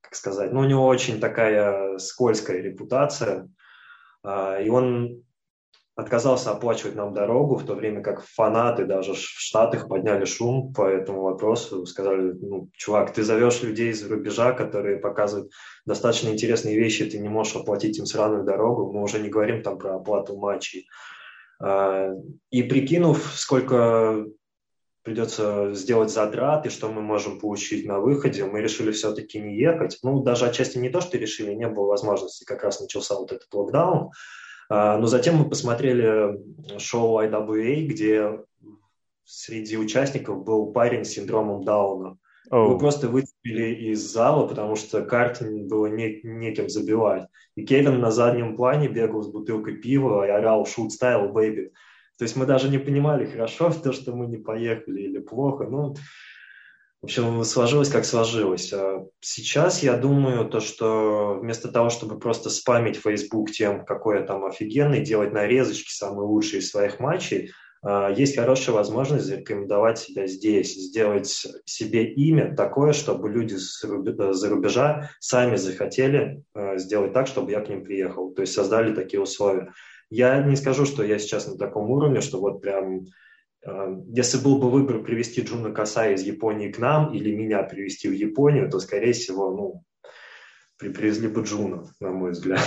[0.00, 3.50] как сказать, ну, у него очень такая скользкая репутация.
[4.22, 5.24] А, и он
[5.96, 10.88] отказался оплачивать нам дорогу, в то время как фанаты даже в Штатах подняли шум по
[10.88, 15.52] этому вопросу, сказали, ну, чувак, ты зовешь людей из рубежа, которые показывают
[15.86, 19.78] достаточно интересные вещи, ты не можешь оплатить им сраную дорогу, мы уже не говорим там
[19.78, 20.88] про оплату матчей.
[21.60, 22.10] А,
[22.50, 24.26] и прикинув, сколько
[25.04, 29.98] придется сделать затраты, что мы можем получить на выходе, мы решили все-таки не ехать.
[30.02, 33.52] Ну, даже отчасти не то, что решили, не было возможности, как раз начался вот этот
[33.52, 34.10] локдаун,
[34.70, 36.40] но затем мы посмотрели
[36.78, 38.40] шоу IWA, где
[39.24, 42.18] среди участников был парень с синдромом Дауна.
[42.50, 42.68] Oh.
[42.68, 47.26] Мы просто выступили из зала, потому что карт было не, неким забивать.
[47.56, 51.70] И Кевин на заднем плане бегал с бутылкой пива и орал «Shoot style, baby».
[52.18, 55.64] То есть мы даже не понимали, хорошо то, что мы не поехали или плохо.
[55.64, 55.94] Ну,
[57.04, 58.72] в общем, сложилось как сложилось.
[58.72, 64.22] А сейчас я думаю, то, что вместо того, чтобы просто спамить Facebook тем, какой я
[64.22, 67.50] там офигенный, делать нарезочки самые лучшие из своих матчей,
[67.82, 75.10] а, есть хорошая возможность зарекомендовать себя здесь, сделать себе имя такое, чтобы люди за рубежа
[75.20, 78.32] сами захотели а, сделать так, чтобы я к ним приехал.
[78.32, 79.74] То есть создали такие условия.
[80.08, 83.04] Я не скажу, что я сейчас на таком уровне, что вот прям
[84.08, 88.12] если был бы выбор привести Джуна Касаи из Японии к нам или меня привести в
[88.12, 89.84] Японию, то, скорее всего, ну,
[90.78, 92.60] привезли бы Джуна, на мой взгляд.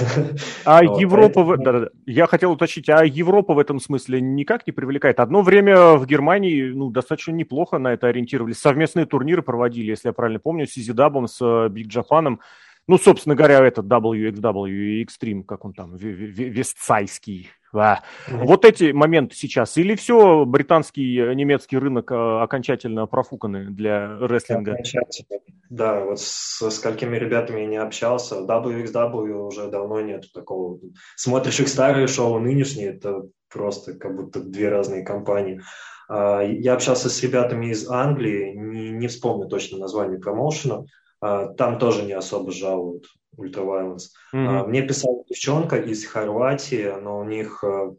[0.66, 1.64] А вот, Европа, поэтому...
[1.64, 5.20] да, да, я хотел уточнить, а Европа в этом смысле никак не привлекает?
[5.20, 8.58] Одно время в Германии ну, достаточно неплохо на это ориентировались.
[8.58, 12.40] Совместные турниры проводили, если я правильно помню, с Изидабом, с Биг Джапаном.
[12.88, 17.50] Ну, собственно говоря, этот WXW и Extreme, как он там, Вестсайский.
[17.80, 18.04] А.
[18.28, 19.78] Вот эти моменты сейчас.
[19.78, 24.74] Или все, британский, э, немецкий рынок э, окончательно профуканы для рестлинга?
[24.74, 25.40] Окончательно.
[25.70, 28.36] Да, вот с сколькими ребятами я не общался.
[28.36, 30.80] WXW уже давно нет такого.
[31.16, 35.62] Смотришь их старые шоу, нынешние, это просто как будто две разные компании.
[36.10, 40.86] А, я общался с ребятами из Англии, не, не вспомню точно название промоушена,
[41.20, 43.06] а, там тоже не особо жалуют
[43.38, 44.10] Ultraviolence.
[44.34, 44.68] Mm-hmm.
[44.68, 47.92] Мне писала девчонка из Хорватии, но у них э,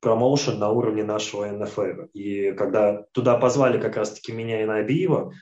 [0.00, 2.08] промоушен на уровне нашего НФР.
[2.12, 5.32] И когда туда позвали как раз-таки меня и Набиева,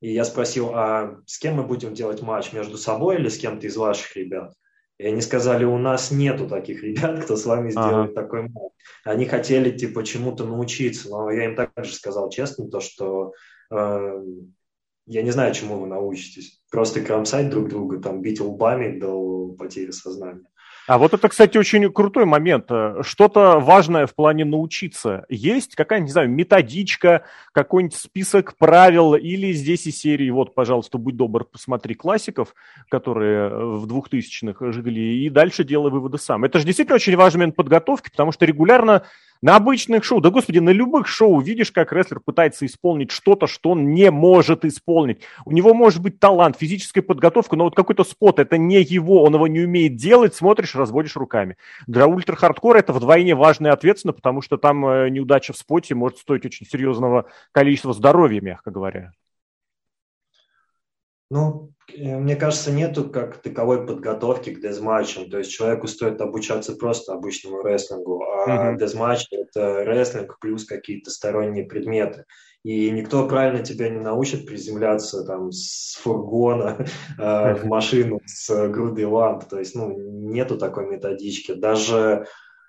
[0.00, 3.66] и я спросил, а с кем мы будем делать матч, между собой или с кем-то
[3.66, 4.52] из ваших ребят?
[4.98, 8.22] И они сказали, у нас нету таких ребят, кто с вами сделает ага.
[8.22, 8.72] такой матч.
[9.04, 13.32] Они хотели, типа, чему-то научиться, но я им также сказал честно, то, что
[13.70, 14.22] э,
[15.12, 16.60] я не знаю, чему вы научитесь.
[16.70, 20.44] Просто кромсать друг друга, там, бить лбами до потери сознания.
[20.88, 22.68] А вот это, кстати, очень крутой момент.
[23.02, 25.24] Что-то важное в плане научиться.
[25.28, 31.16] Есть какая-нибудь, не знаю, методичка, какой-нибудь список правил или здесь из серии, вот, пожалуйста, будь
[31.16, 32.54] добр, посмотри классиков,
[32.90, 36.44] которые в двухтысячных жили, и дальше делай выводы сам.
[36.44, 39.04] Это же действительно очень важный момент подготовки, потому что регулярно
[39.42, 43.70] на обычных шоу, да господи, на любых шоу видишь, как рестлер пытается исполнить что-то, что
[43.70, 45.20] он не может исполнить.
[45.44, 49.34] У него может быть талант, физическая подготовка, но вот какой-то спот, это не его, он
[49.34, 51.56] его не умеет делать, смотришь, разводишь руками.
[51.88, 56.18] Для ультра-хардкора это вдвойне важно и ответственно, потому что там э, неудача в споте может
[56.18, 59.12] стоить очень серьезного количества здоровья, мягко говоря.
[61.32, 65.30] Ну, э, мне кажется, нету как таковой подготовки к дезматчам.
[65.30, 68.78] То есть человеку стоит обучаться просто обычному рестлингу, а mm-hmm.
[68.78, 72.26] дезматч– это рестлинг плюс какие-то сторонние предметы.
[72.64, 76.84] И никто правильно тебя не научит приземляться там с фургона
[77.18, 79.46] э, в машину с грудой ламп.
[79.46, 81.52] То есть, ну, нету такой методички.
[81.54, 82.26] Даже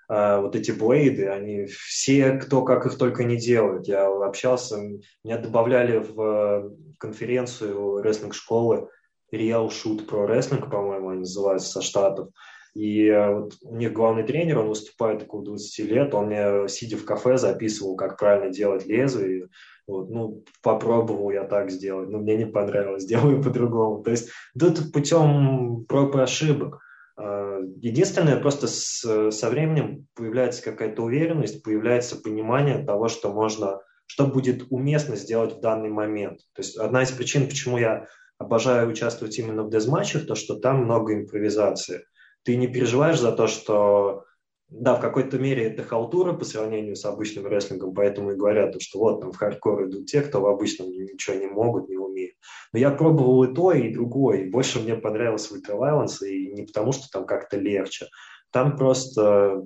[0.08, 3.88] а, вот эти блейды, они все, кто как их только не делают.
[3.88, 4.78] Я общался,
[5.22, 8.88] меня добавляли в конференцию рестлинг-школы
[9.32, 12.28] Real Shoot Pro Wrestling, по-моему, они называются, со Штатов.
[12.74, 16.96] И э, вот у них главный тренер, он выступает около 20 лет, он мне, сидя
[16.96, 19.48] в кафе, записывал, как правильно делать лезвие.
[19.86, 24.02] Вот, ну, попробовал я так сделать, но мне не понравилось, сделаю по-другому.
[24.02, 26.80] То есть тут путем проб и ошибок.
[27.16, 34.26] А, единственное, просто с, со временем появляется какая-то уверенность, появляется понимание того, что можно, что
[34.26, 36.40] будет уместно сделать в данный момент.
[36.54, 38.06] То есть одна из причин, почему я
[38.38, 42.04] обожаю участвовать именно в дезматчах, то, что там много импровизации.
[42.42, 44.24] Ты не переживаешь за то, что
[44.68, 48.98] да, в какой-то мере это халтура по сравнению с обычным рестлингом, поэтому и говорят, что
[48.98, 52.34] вот там в хардкор идут те, кто в обычном ничего не могут, не умеют.
[52.72, 56.92] Но я пробовал и то, и другое, и больше мне понравилось Violence, и не потому,
[56.92, 58.08] что там как-то легче.
[58.50, 59.62] Там просто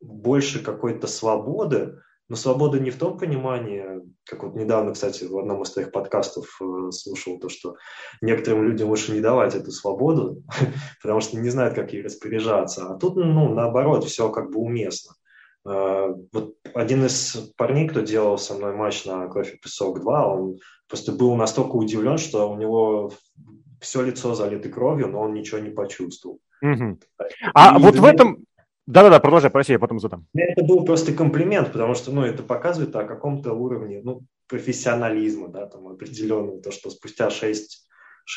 [0.00, 1.98] больше какой-то свободы,
[2.28, 3.84] но свобода не в том понимании,
[4.24, 7.76] как вот недавно, кстати, в одном из твоих подкастов э, слушал то, что
[8.20, 10.42] некоторым людям лучше не давать эту свободу,
[11.02, 12.88] потому что не знают, как ей распоряжаться.
[12.88, 15.14] А тут, ну, наоборот, все как бы уместно.
[15.66, 20.58] Э, вот один из парней, кто делал со мной матч на Кофе Песок 2, он
[20.86, 23.10] просто был настолько удивлен, что у него
[23.80, 26.40] все лицо залито кровью, но он ничего не почувствовал.
[26.62, 26.98] Угу.
[27.54, 28.44] А вот в этом,
[28.88, 30.26] да-да-да, продолжай, прости, я потом задам.
[30.34, 35.66] Это был просто комплимент, потому что, ну, это показывает о каком-то уровне, ну, профессионализма, да,
[35.66, 37.84] там, определенного, то, что спустя 6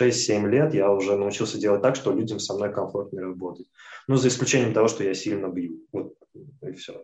[0.02, 3.68] 6-7 лет я уже научился делать так, что людям со мной комфортно работать.
[4.08, 5.82] Ну, за исключением того, что я сильно бью.
[5.92, 6.14] Вот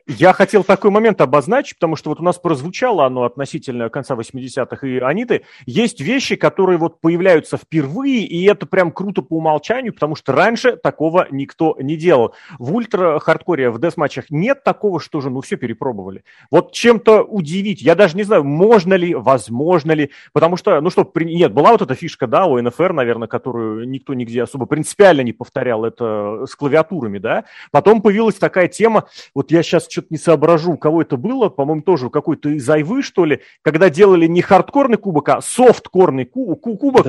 [0.07, 4.87] Я хотел такой момент обозначить, потому что вот у нас прозвучало оно относительно конца 80-х
[4.87, 5.43] и Аниты.
[5.65, 10.77] Есть вещи, которые вот появляются впервые, и это прям круто по умолчанию, потому что раньше
[10.77, 12.35] такого никто не делал.
[12.57, 16.23] В ультра-хардкоре, в дес-матчах нет такого, что же, ну все перепробовали.
[16.49, 21.09] Вот чем-то удивить, я даже не знаю, можно ли, возможно ли, потому что, ну что,
[21.15, 25.33] нет, была вот эта фишка, да, у НФР, наверное, которую никто нигде особо принципиально не
[25.33, 27.43] повторял, это с клавиатурами, да.
[27.71, 31.81] Потом появилась такая тема, вот я сейчас что-то не соображу, у кого это было, по-моему,
[31.81, 37.07] тоже какой-то из Айвы, что ли, когда делали не хардкорный кубок, а софткорный кубок.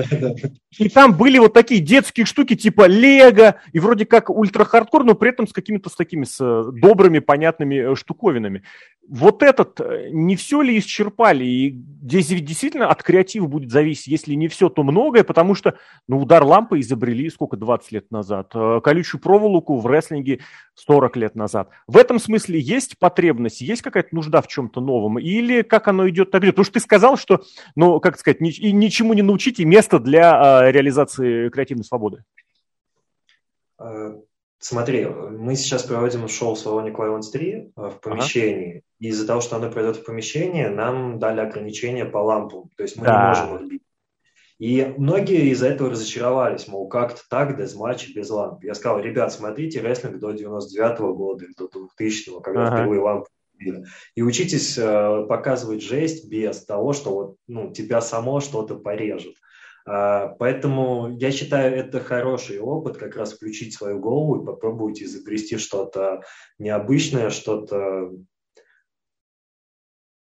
[0.77, 5.29] И там были вот такие детские штуки типа Лего, и вроде как ультра-хардкор, но при
[5.29, 8.63] этом с какими-то с такими с э, добрыми, понятными э, штуковинами.
[9.07, 11.43] Вот этот э, не все ли исчерпали?
[11.43, 16.19] И здесь действительно от креатива будет зависеть, если не все, то многое, потому что ну,
[16.19, 20.39] удар лампы изобрели сколько, 20 лет назад, колючую проволоку в рестлинге
[20.75, 21.69] 40 лет назад.
[21.87, 25.19] В этом смысле есть потребность, есть какая-то нужда в чем-то новом?
[25.19, 26.41] Или как оно идет так?
[26.41, 27.43] Потому что ты сказал, что,
[27.75, 32.23] ну, как сказать, ни, ничему не научить и место для а, реализации креативной свободы.
[33.79, 34.15] Э,
[34.59, 38.69] смотри, мы сейчас проводим шоу в салоне Клайвенс 3 в помещении.
[38.69, 38.83] Ага.
[38.99, 42.69] И из-за того, что оно пройдет в помещении, нам дали ограничения по лампам.
[42.75, 43.21] То есть мы да.
[43.21, 43.83] не можем отбить.
[44.59, 48.63] И многие из-за этого разочаровались, мол, как-то так, deathmatch без ламп.
[48.65, 52.75] Я сказал, ребят, смотрите рестлинг до 99-го года, до 2000-го, когда ага.
[52.75, 53.29] впервые лампы
[54.15, 59.35] и учитесь э, показывать жесть без того, что вот, ну, тебя само что-то порежет.
[59.85, 65.57] Э, поэтому я считаю, это хороший опыт, как раз включить свою голову и попробовать изобрести
[65.57, 66.21] что-то
[66.57, 68.11] необычное, что-то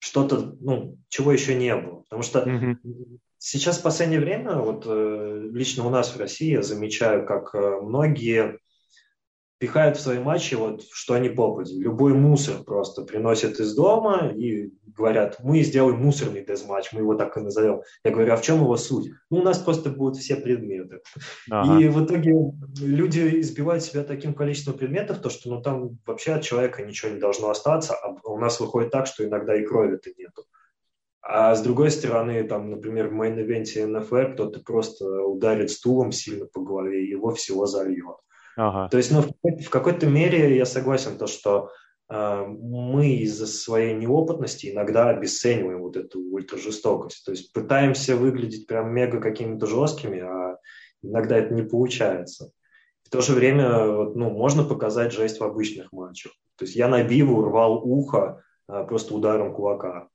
[0.02, 2.02] что-то, ну, чего еще не было.
[2.02, 3.20] Потому что mm-hmm.
[3.42, 7.80] Сейчас в последнее время, вот э, лично у нас в России, я замечаю, как э,
[7.82, 8.60] многие
[9.60, 11.78] пихают в свои матчи, вот, что они попади.
[11.78, 17.38] Любой мусор просто приносят из дома и говорят, мы сделаем мусорный дезматч, мы его так
[17.38, 17.82] и назовем.
[18.04, 19.12] Я говорю, а в чем его суть?
[19.30, 21.02] Ну, у нас просто будут все предметы.
[21.50, 21.80] Ага.
[21.80, 22.34] И в итоге
[22.80, 27.20] люди избивают себя таким количеством предметов, то, что ну, там вообще от человека ничего не
[27.20, 30.29] должно остаться, а у нас выходит так, что иногда и крови-то нету.
[31.32, 36.12] А с другой стороны, там, например, в main event е НФР кто-то просто ударит стулом
[36.12, 38.18] сильно по голове, и его всего зальет.
[38.58, 38.90] Ага.
[38.90, 41.70] То есть, ну, в какой-то мере я согласен, то, что
[42.10, 47.24] э, мы из-за своей неопытности иногда обесцениваем вот эту ультражестокость.
[47.24, 50.58] То есть пытаемся выглядеть прям мега какими-то жесткими, а
[51.04, 52.54] иногда это не получается.
[53.04, 56.32] В то же время вот, ну, можно показать жесть в обычных матчах.
[56.58, 60.08] То есть я на биву рвал ухо а, просто ударом кулака.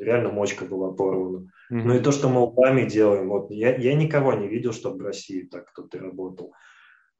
[0.00, 1.38] Реально мочка была порвана.
[1.70, 1.82] Mm-hmm.
[1.84, 5.06] Ну и то, что мы лбами делаем, вот я, я никого не видел, чтобы в
[5.06, 6.52] России так кто-то работал.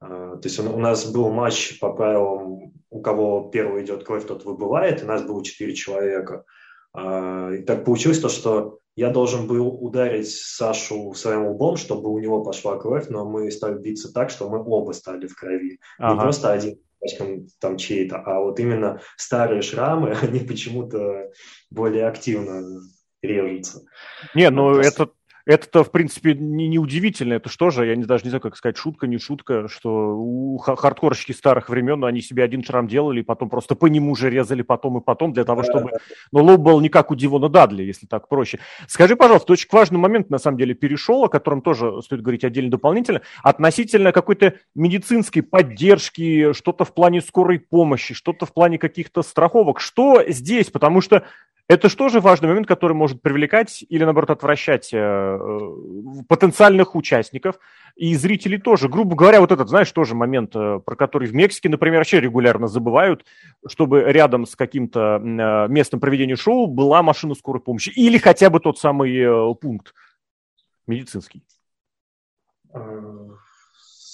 [0.03, 4.25] Uh, то есть у, у нас был матч по правилам, у кого первый идет кровь,
[4.25, 6.43] тот выбывает, и нас было четыре человека.
[6.97, 12.19] Uh, и так получилось то, что я должен был ударить Сашу своим лбом, чтобы у
[12.19, 15.79] него пошла кровь, но мы стали биться так, что мы оба стали в крови.
[15.97, 16.13] Ага.
[16.15, 16.79] Не просто один
[17.59, 21.31] там чей-то, а вот именно старые шрамы, они почему-то
[21.69, 22.63] более активно
[23.21, 23.81] режутся.
[24.35, 25.09] Не, ну это
[25.45, 27.33] это-то, в принципе, не, не удивительно.
[27.33, 30.57] Это что же, я не, даже не знаю, как сказать, шутка, не шутка, что у
[30.57, 34.99] хардкорщики старых времен, они себе один шрам делали, потом просто по нему же резали потом
[34.99, 35.91] и потом для того, чтобы...
[36.31, 38.59] Но лоб был не как у Дивона Дадли, если так проще.
[38.87, 42.71] Скажи, пожалуйста, очень важный момент, на самом деле, перешел, о котором тоже стоит говорить отдельно
[42.71, 49.79] дополнительно, относительно какой-то медицинской поддержки, что-то в плане скорой помощи, что-то в плане каких-то страховок.
[49.79, 50.69] Что здесь?
[50.69, 51.23] Потому что
[51.71, 55.59] это же важный момент, который может привлекать или, наоборот, отвращать э, э,
[56.27, 57.59] потенциальных участников
[57.95, 58.89] и зрителей тоже.
[58.89, 62.67] Грубо говоря, вот этот, знаешь, тоже момент, э, про который в Мексике, например, вообще регулярно
[62.67, 63.25] забывают,
[63.65, 65.19] чтобы рядом с каким-то
[65.69, 69.93] местом проведения шоу была машина скорой помощи или хотя бы тот самый пункт
[70.87, 71.41] медицинский.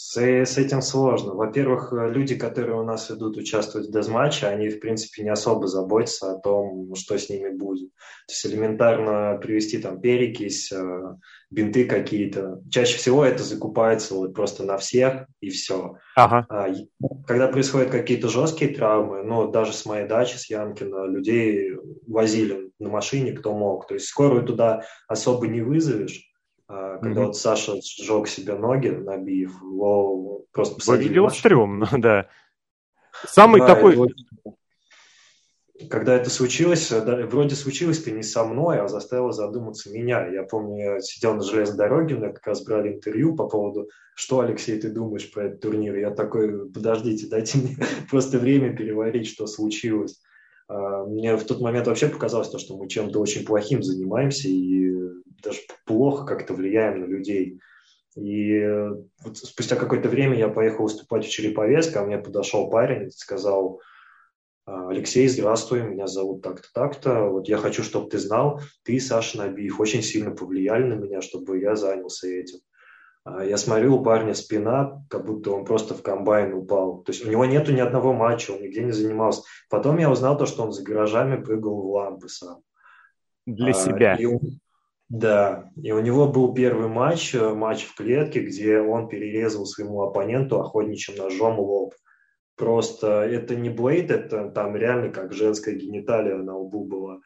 [0.10, 1.34] С, с этим сложно.
[1.34, 6.32] Во-первых, люди, которые у нас идут участвовать в дезматче, они, в принципе, не особо заботятся
[6.32, 7.90] о том, что с ними будет.
[8.26, 11.16] То есть элементарно привести там перекись, э,
[11.52, 12.62] бинты какие-то.
[12.72, 15.98] Чаще всего это закупается вот просто на всех и все.
[16.16, 16.46] Ага.
[16.48, 16.70] А,
[17.26, 21.74] когда происходят какие-то жесткие травмы, ну, даже с моей дачи, с Ямкина, людей
[22.08, 23.88] возили на машине, кто мог.
[23.88, 26.32] То есть скорую туда особо не вызовешь.
[26.68, 27.26] А, когда mm-hmm.
[27.28, 31.04] вот Саша сжег себе ноги, набив, его просто посадили.
[31.04, 32.28] Выглядело стрёмно, да.
[33.26, 33.96] Самый да, такой...
[33.96, 34.12] Вот,
[35.90, 40.28] когда это случилось, да, вроде случилось-то не со мной, а заставило задуматься меня.
[40.28, 44.40] Я помню, я сидел на железной дороге, мне как раз брали интервью по поводу, что,
[44.40, 45.96] Алексей, ты думаешь про этот турнир?
[45.96, 47.78] Я такой, подождите, дайте мне
[48.10, 50.20] просто время переварить, что случилось.
[50.68, 54.94] А, мне в тот момент вообще показалось то, что мы чем-то очень плохим занимаемся, и
[55.42, 57.60] даже плохо как-то влияем на людей.
[58.16, 58.60] И
[59.24, 63.80] вот спустя какое-то время я поехал выступать в Череповец, ко мне подошел парень и сказал,
[64.66, 67.26] «А, Алексей, здравствуй, меня зовут так-то, так-то.
[67.26, 71.60] Вот я хочу, чтобы ты знал, ты, Саша Набиев, очень сильно повлияли на меня, чтобы
[71.60, 72.60] я занялся этим.
[73.28, 77.04] А, я смотрю, у парня спина, как будто он просто в комбайн упал.
[77.04, 79.42] То есть у него нету ни одного матча, он нигде не занимался.
[79.70, 82.62] Потом я узнал то, что он за гаражами прыгал в лампы сам.
[83.46, 84.16] Для а, себя.
[84.16, 84.28] И
[85.10, 90.02] да, и у него был первый матч, э, матч в клетке, где он перерезал своему
[90.02, 91.94] оппоненту охотничьим ножом лоб.
[92.58, 97.20] Просто это не блейд, это там реально как женская гениталия на лбу была.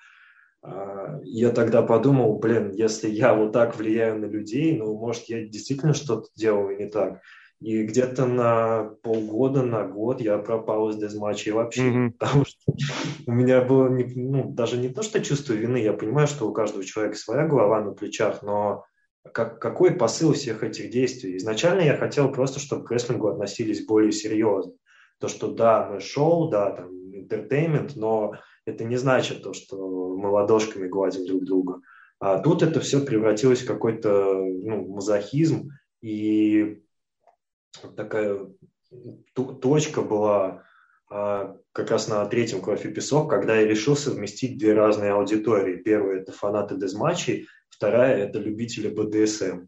[0.64, 5.45] А, я тогда подумал, блин, если я вот так влияю на людей, ну, может, я
[5.45, 7.22] действительно что-то делаю не так.
[7.59, 12.12] И где-то на полгода, на год я пропал из дезматчей вообще, mm-hmm.
[12.18, 12.57] потому что
[13.28, 16.53] у меня было не, ну, даже не то, что чувство вины, я понимаю, что у
[16.53, 18.84] каждого человека своя голова на плечах, но
[19.32, 21.38] как, какой посыл всех этих действий?
[21.38, 24.74] Изначально я хотел просто, чтобы к рестлингу относились более серьезно.
[25.20, 28.34] То, что да, мы шоу, да, там, entertainment, но
[28.66, 31.82] это не значит то, что мы ладошками гладим друг друга.
[32.20, 36.84] А тут это все превратилось в какой-то ну, мазохизм, и
[37.95, 38.47] такая
[39.34, 40.64] точка была
[41.09, 45.78] а, как раз на третьем кровь и песок, когда я решил совместить две разные аудитории.
[45.78, 49.66] Первая– это фанаты deathmatch ей, вторая– это любители БДСМ.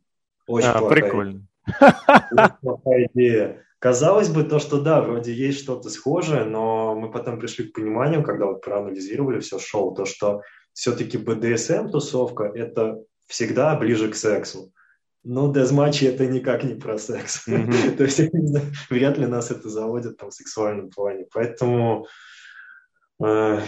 [0.47, 1.47] Очень а, плохая, прикольно.
[1.67, 3.65] Очень плохая идея.
[3.83, 8.23] Казалось бы, то, что да, вроде есть что-то схожее, но мы потом пришли к пониманию,
[8.23, 14.71] когда вот проанализировали все шоу, то, что все-таки БДСМ-тусовка– это всегда ближе к сексу.
[15.25, 17.45] Ну, дезматчи это никак не про секс.
[17.45, 17.95] Mm-hmm.
[17.97, 18.21] То есть
[18.89, 21.25] вряд ли нас это заводит там в сексуальном плане.
[21.33, 22.07] Поэтому
[23.21, 23.59] э,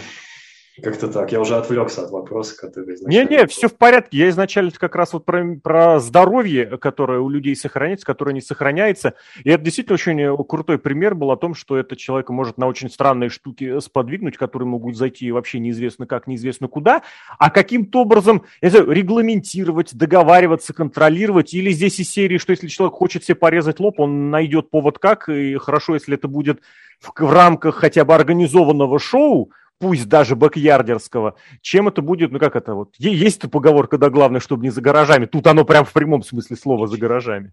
[0.82, 1.32] как-то так.
[1.32, 4.18] Я уже отвлекся от вопроса, который Не-не, все в порядке.
[4.18, 9.14] Я изначально как раз вот про, про здоровье, которое у людей сохраняется, которое не сохраняется.
[9.42, 12.90] И это действительно очень крутой пример был о том, что это человека может на очень
[12.90, 17.02] странные штуки сподвигнуть, которые могут зайти вообще неизвестно как, неизвестно куда,
[17.38, 21.54] а каким-то образом, я знаю, регламентировать, договариваться, контролировать.
[21.54, 25.28] Или здесь из серии, что если человек хочет себе порезать лоб, он найдет повод как,
[25.28, 26.60] и хорошо, если это будет
[27.00, 32.56] в, в рамках хотя бы организованного шоу, пусть даже бэкьярдерского, чем это будет, ну как
[32.56, 35.92] это вот, есть эта поговорка, да, главное, чтобы не за гаражами, тут оно прям в
[35.92, 37.52] прямом смысле слова за гаражами.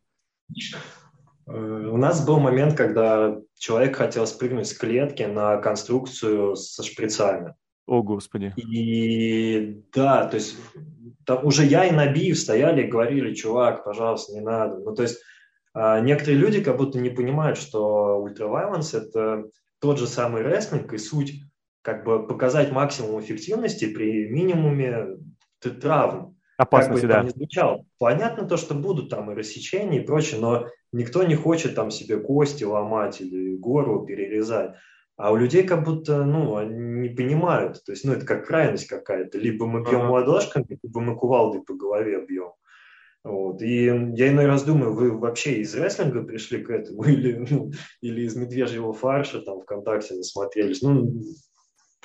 [1.48, 7.56] Э, у нас был момент, когда человек хотел спрыгнуть с клетки на конструкцию со шприцами.
[7.86, 8.54] О, Господи.
[8.56, 10.56] И да, то есть
[11.26, 14.78] там уже я и Набиев стояли и говорили, чувак, пожалуйста, не надо.
[14.78, 15.20] Ну, то есть
[15.74, 19.46] а, некоторые люди как будто не понимают, что ультравайланс– это
[19.80, 21.42] тот же самый рестлинг, и суть
[21.84, 25.18] как бы показать максимум эффективности при минимуме
[25.60, 26.36] травм.
[26.58, 27.24] Опасности, как бы да.
[27.24, 27.86] не звучало.
[28.00, 32.18] Понятно то, что будут там и рассечения и прочее, но никто не хочет там себе
[32.18, 34.76] кости ломать или гору перерезать.
[35.18, 37.84] А у людей как будто, ну, они не понимают.
[37.86, 39.38] То есть, ну, это как крайность какая-то.
[39.38, 40.12] Либо мы бьем ага.
[40.12, 42.52] ладошками, либо мы кувалдой по голове бьем.
[43.24, 43.62] Вот.
[43.62, 47.72] И я иной раз думаю, вы вообще из рестлинга пришли к этому или, ну,
[48.02, 50.82] или из медвежьего фарша там ВКонтакте насмотрелись.
[50.82, 51.22] Ну,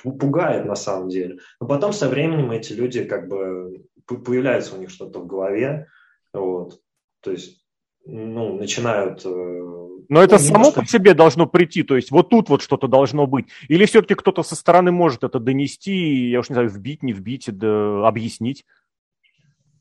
[0.03, 1.39] пугает на самом деле.
[1.59, 5.87] Но потом со временем эти люди как бы появляется у них что-то в голове,
[6.33, 6.79] вот.
[7.21, 7.65] То есть,
[8.05, 9.79] ну, начинают э,
[10.09, 13.27] но это ну, само по себе должно прийти, то есть вот тут вот что-то должно
[13.27, 13.45] быть.
[13.67, 17.45] Или все-таки кто-то со стороны может это донести, я уж не знаю, вбить, не вбить,
[17.55, 18.65] да, объяснить?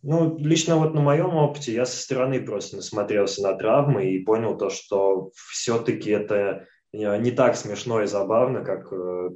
[0.02, 4.56] Ну, лично вот на моем опыте я со стороны просто насмотрелся на травмы и понял
[4.56, 9.30] то, что все-таки это э, не так смешно и забавно, как э,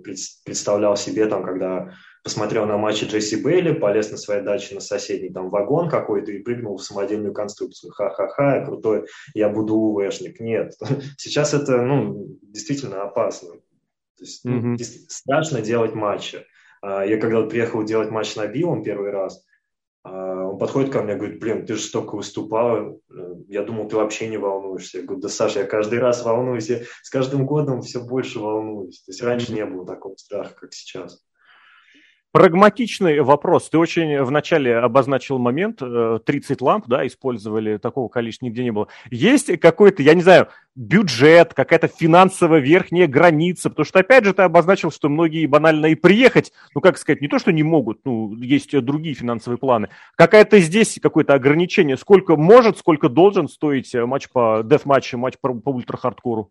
[0.45, 1.93] представлял себе там, когда
[2.25, 6.39] посмотрел на матчи Джесси Бейли, полез на своей даче на соседний там вагон какой-то и
[6.39, 7.93] прыгнул в самодельную конструкцию.
[7.93, 10.41] Ха-ха-ха, я крутой, я буду УВшник.
[10.41, 10.75] Нет,
[11.19, 13.51] сейчас это, ну, действительно опасно.
[13.51, 14.77] То есть, mm-hmm.
[15.09, 16.47] страшно делать матчи.
[16.81, 19.45] А, я когда приехал делать матч на Биллом первый раз,
[20.05, 23.01] он подходит ко мне и говорит, блин, ты же столько выступал,
[23.49, 24.99] я думал, ты вообще не волнуешься.
[24.99, 29.03] Я говорю, да, Саша, я каждый раз волнуюсь, я с каждым годом все больше волнуюсь.
[29.03, 31.25] То есть раньше не было такого страха, как сейчас.
[32.33, 33.68] Прагматичный вопрос.
[33.68, 38.89] Ты очень вначале обозначил момент, 30 э, ламп, да, использовали, такого количества нигде не было.
[39.11, 43.68] Есть какой-то, я не знаю, бюджет, какая-то финансовая верхняя граница?
[43.68, 47.28] Потому что, опять же, ты обозначил, что многие банально и приехать, ну, как сказать, не
[47.28, 49.91] то, что не могут, ну, есть другие финансовые планы.
[50.16, 51.99] Какая-то здесь какое-то ограничение?
[51.99, 56.51] Сколько может, сколько должен стоить матч по деф-матчу, матч по, по ультра-хардкору?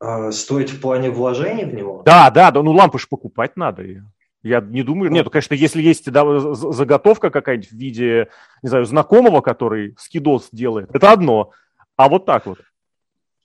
[0.00, 2.02] А, стоить в плане вложений в него?
[2.04, 3.84] Да, да, да, ну лампы же покупать надо.
[4.42, 8.28] Я не думаю, нет, ну, конечно, если есть да, заготовка какая-нибудь в виде,
[8.62, 11.50] не знаю, знакомого, который скидос делает, это одно.
[11.96, 12.58] А вот так вот.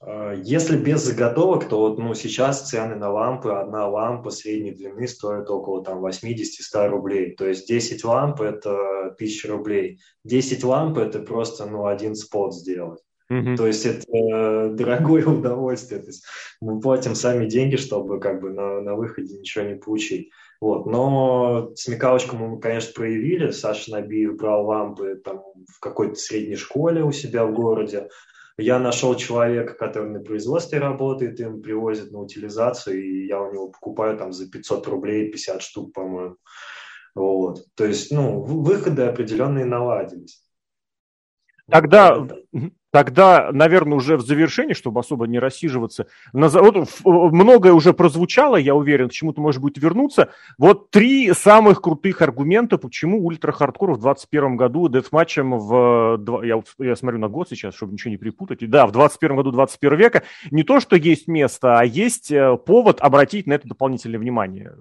[0.00, 5.08] А, если без заготовок, то вот, ну, сейчас цены на лампы, одна лампа средней длины
[5.08, 7.34] стоит около там 80-100 рублей.
[7.34, 9.98] То есть 10 ламп– это 1000 рублей.
[10.24, 13.00] 10 ламп– это просто, ну, один спот сделать.
[13.34, 13.56] Mm-hmm.
[13.56, 16.00] То есть это э, дорогое удовольствие.
[16.00, 16.24] То есть
[16.60, 20.30] мы платим сами деньги, чтобы как бы на, на выходе ничего не получить.
[20.60, 20.86] Вот.
[20.86, 23.50] Но смекалочку мы, конечно, проявили.
[23.50, 28.08] Саша Набиев брал лампы там, в какой-то средней школе у себя в городе.
[28.56, 33.68] Я нашел человека, который на производстве работает, им привозят на утилизацию, и я у него
[33.68, 36.36] покупаю там за 500 рублей 50 штук, по-моему.
[37.16, 37.64] Вот.
[37.74, 40.40] То есть, ну, выходы определенные наладились.
[41.68, 42.26] Тогда,
[42.94, 49.08] Тогда, наверное, уже в завершении, чтобы особо не рассиживаться, вот многое уже прозвучало, я уверен,
[49.08, 50.30] к чему-то может быть вернуться.
[50.58, 56.44] Вот три самых крутых аргумента, почему ультра-хардкор в 2021 году дефматчем в...
[56.44, 58.60] Я, я смотрю на год сейчас, чтобы ничего не припутать.
[58.70, 60.22] Да, в 2021 году 21 века
[60.52, 64.72] не то, что есть место, а есть э, повод обратить на это дополнительное внимание.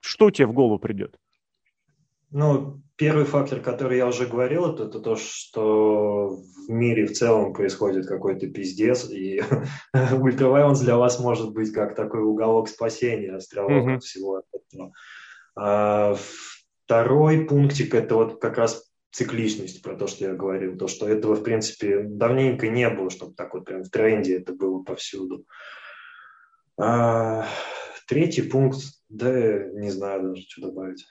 [0.00, 1.16] Что тебе в голову придет?
[2.30, 7.52] Ну, первый фактор, который я уже говорил, это, это то, что в мире в целом
[7.52, 9.42] происходит какой-то пиздец, и
[10.12, 13.96] ультравайонс для вас может быть как такой уголок спасения, островок mm-hmm.
[13.96, 14.92] от всего этого.
[15.56, 16.16] А,
[16.84, 21.34] второй пунктик– это вот как раз цикличность, про то, что я говорил, то, что этого,
[21.34, 25.44] в принципе, давненько не было, чтобы так вот прям в тренде это было повсюду.
[26.78, 27.46] А,
[28.06, 28.78] третий пункт,
[29.08, 31.04] да, не знаю даже, что добавить.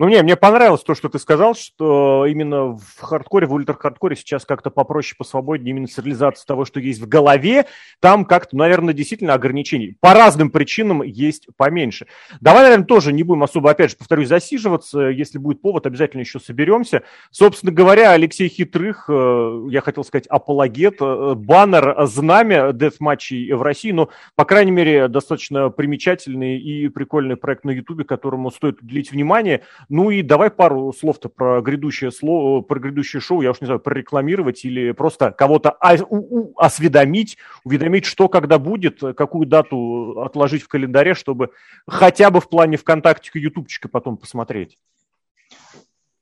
[0.00, 4.44] Ну, не, мне понравилось то, что ты сказал, что именно в хардкоре, в ультра-хардкоре сейчас
[4.44, 7.66] как-то попроще, посвободнее именно с реализацией того, что есть в голове.
[7.98, 9.96] Там как-то, наверное, действительно ограничений.
[9.98, 12.06] По разным причинам есть поменьше.
[12.40, 15.00] Давай, наверное, тоже не будем особо, опять же, повторюсь, засиживаться.
[15.00, 17.02] Если будет повод, обязательно еще соберемся.
[17.32, 23.90] Собственно говоря, Алексей Хитрых, э, я хотел сказать, апологет, э, баннер, знамя деф-матчей в России,
[23.90, 29.64] но, по крайней мере, достаточно примечательный и прикольный проект на Ютубе, которому стоит уделить внимание.
[29.88, 33.80] Ну и давай пару слов-то про грядущее, слово, про грядущее шоу, я уж не знаю,
[33.80, 41.50] прорекламировать или просто кого-то осведомить, уведомить, что когда будет, какую дату отложить в календаре, чтобы
[41.86, 44.76] хотя бы в плане ВКонтакте, Ютубчика потом посмотреть.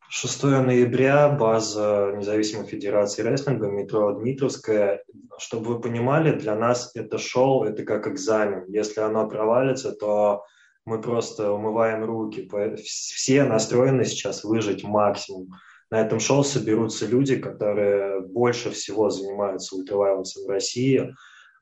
[0.08, 5.02] 6 ноября база Независимой Федерации рестлинга, метро Дмитровская.
[5.38, 8.64] Чтобы вы понимали, для нас это шоу, это как экзамен.
[8.68, 10.44] Если оно провалится, то
[10.86, 12.48] мы просто умываем руки.
[12.84, 15.50] Все настроены сейчас выжить максимум.
[15.90, 21.14] На этом шоу соберутся люди, которые больше всего занимаются ультравайленсом в России.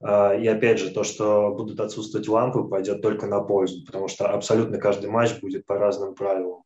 [0.03, 4.29] А, и опять же, то, что будут отсутствовать лампы, пойдет только на пользу, потому что
[4.29, 6.63] абсолютно каждый матч будет по разным правилам.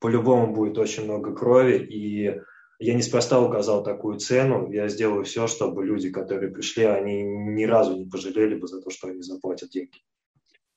[0.00, 2.40] по-любому будет очень много крови, и
[2.80, 4.70] я неспроста указал такую цену.
[4.72, 8.90] Я сделаю все, чтобы люди, которые пришли, они ни разу не пожалели бы за то,
[8.90, 9.98] что они заплатят деньги.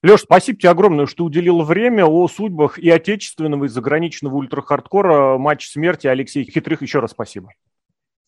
[0.03, 5.69] Леш, спасибо тебе огромное, что уделил время о судьбах и отечественного, и заграничного ультрахардкора матч
[5.69, 6.81] смерти Алексей Хитрых.
[6.81, 7.53] Еще раз спасибо.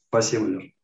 [0.07, 0.75] Спасибо, Леш.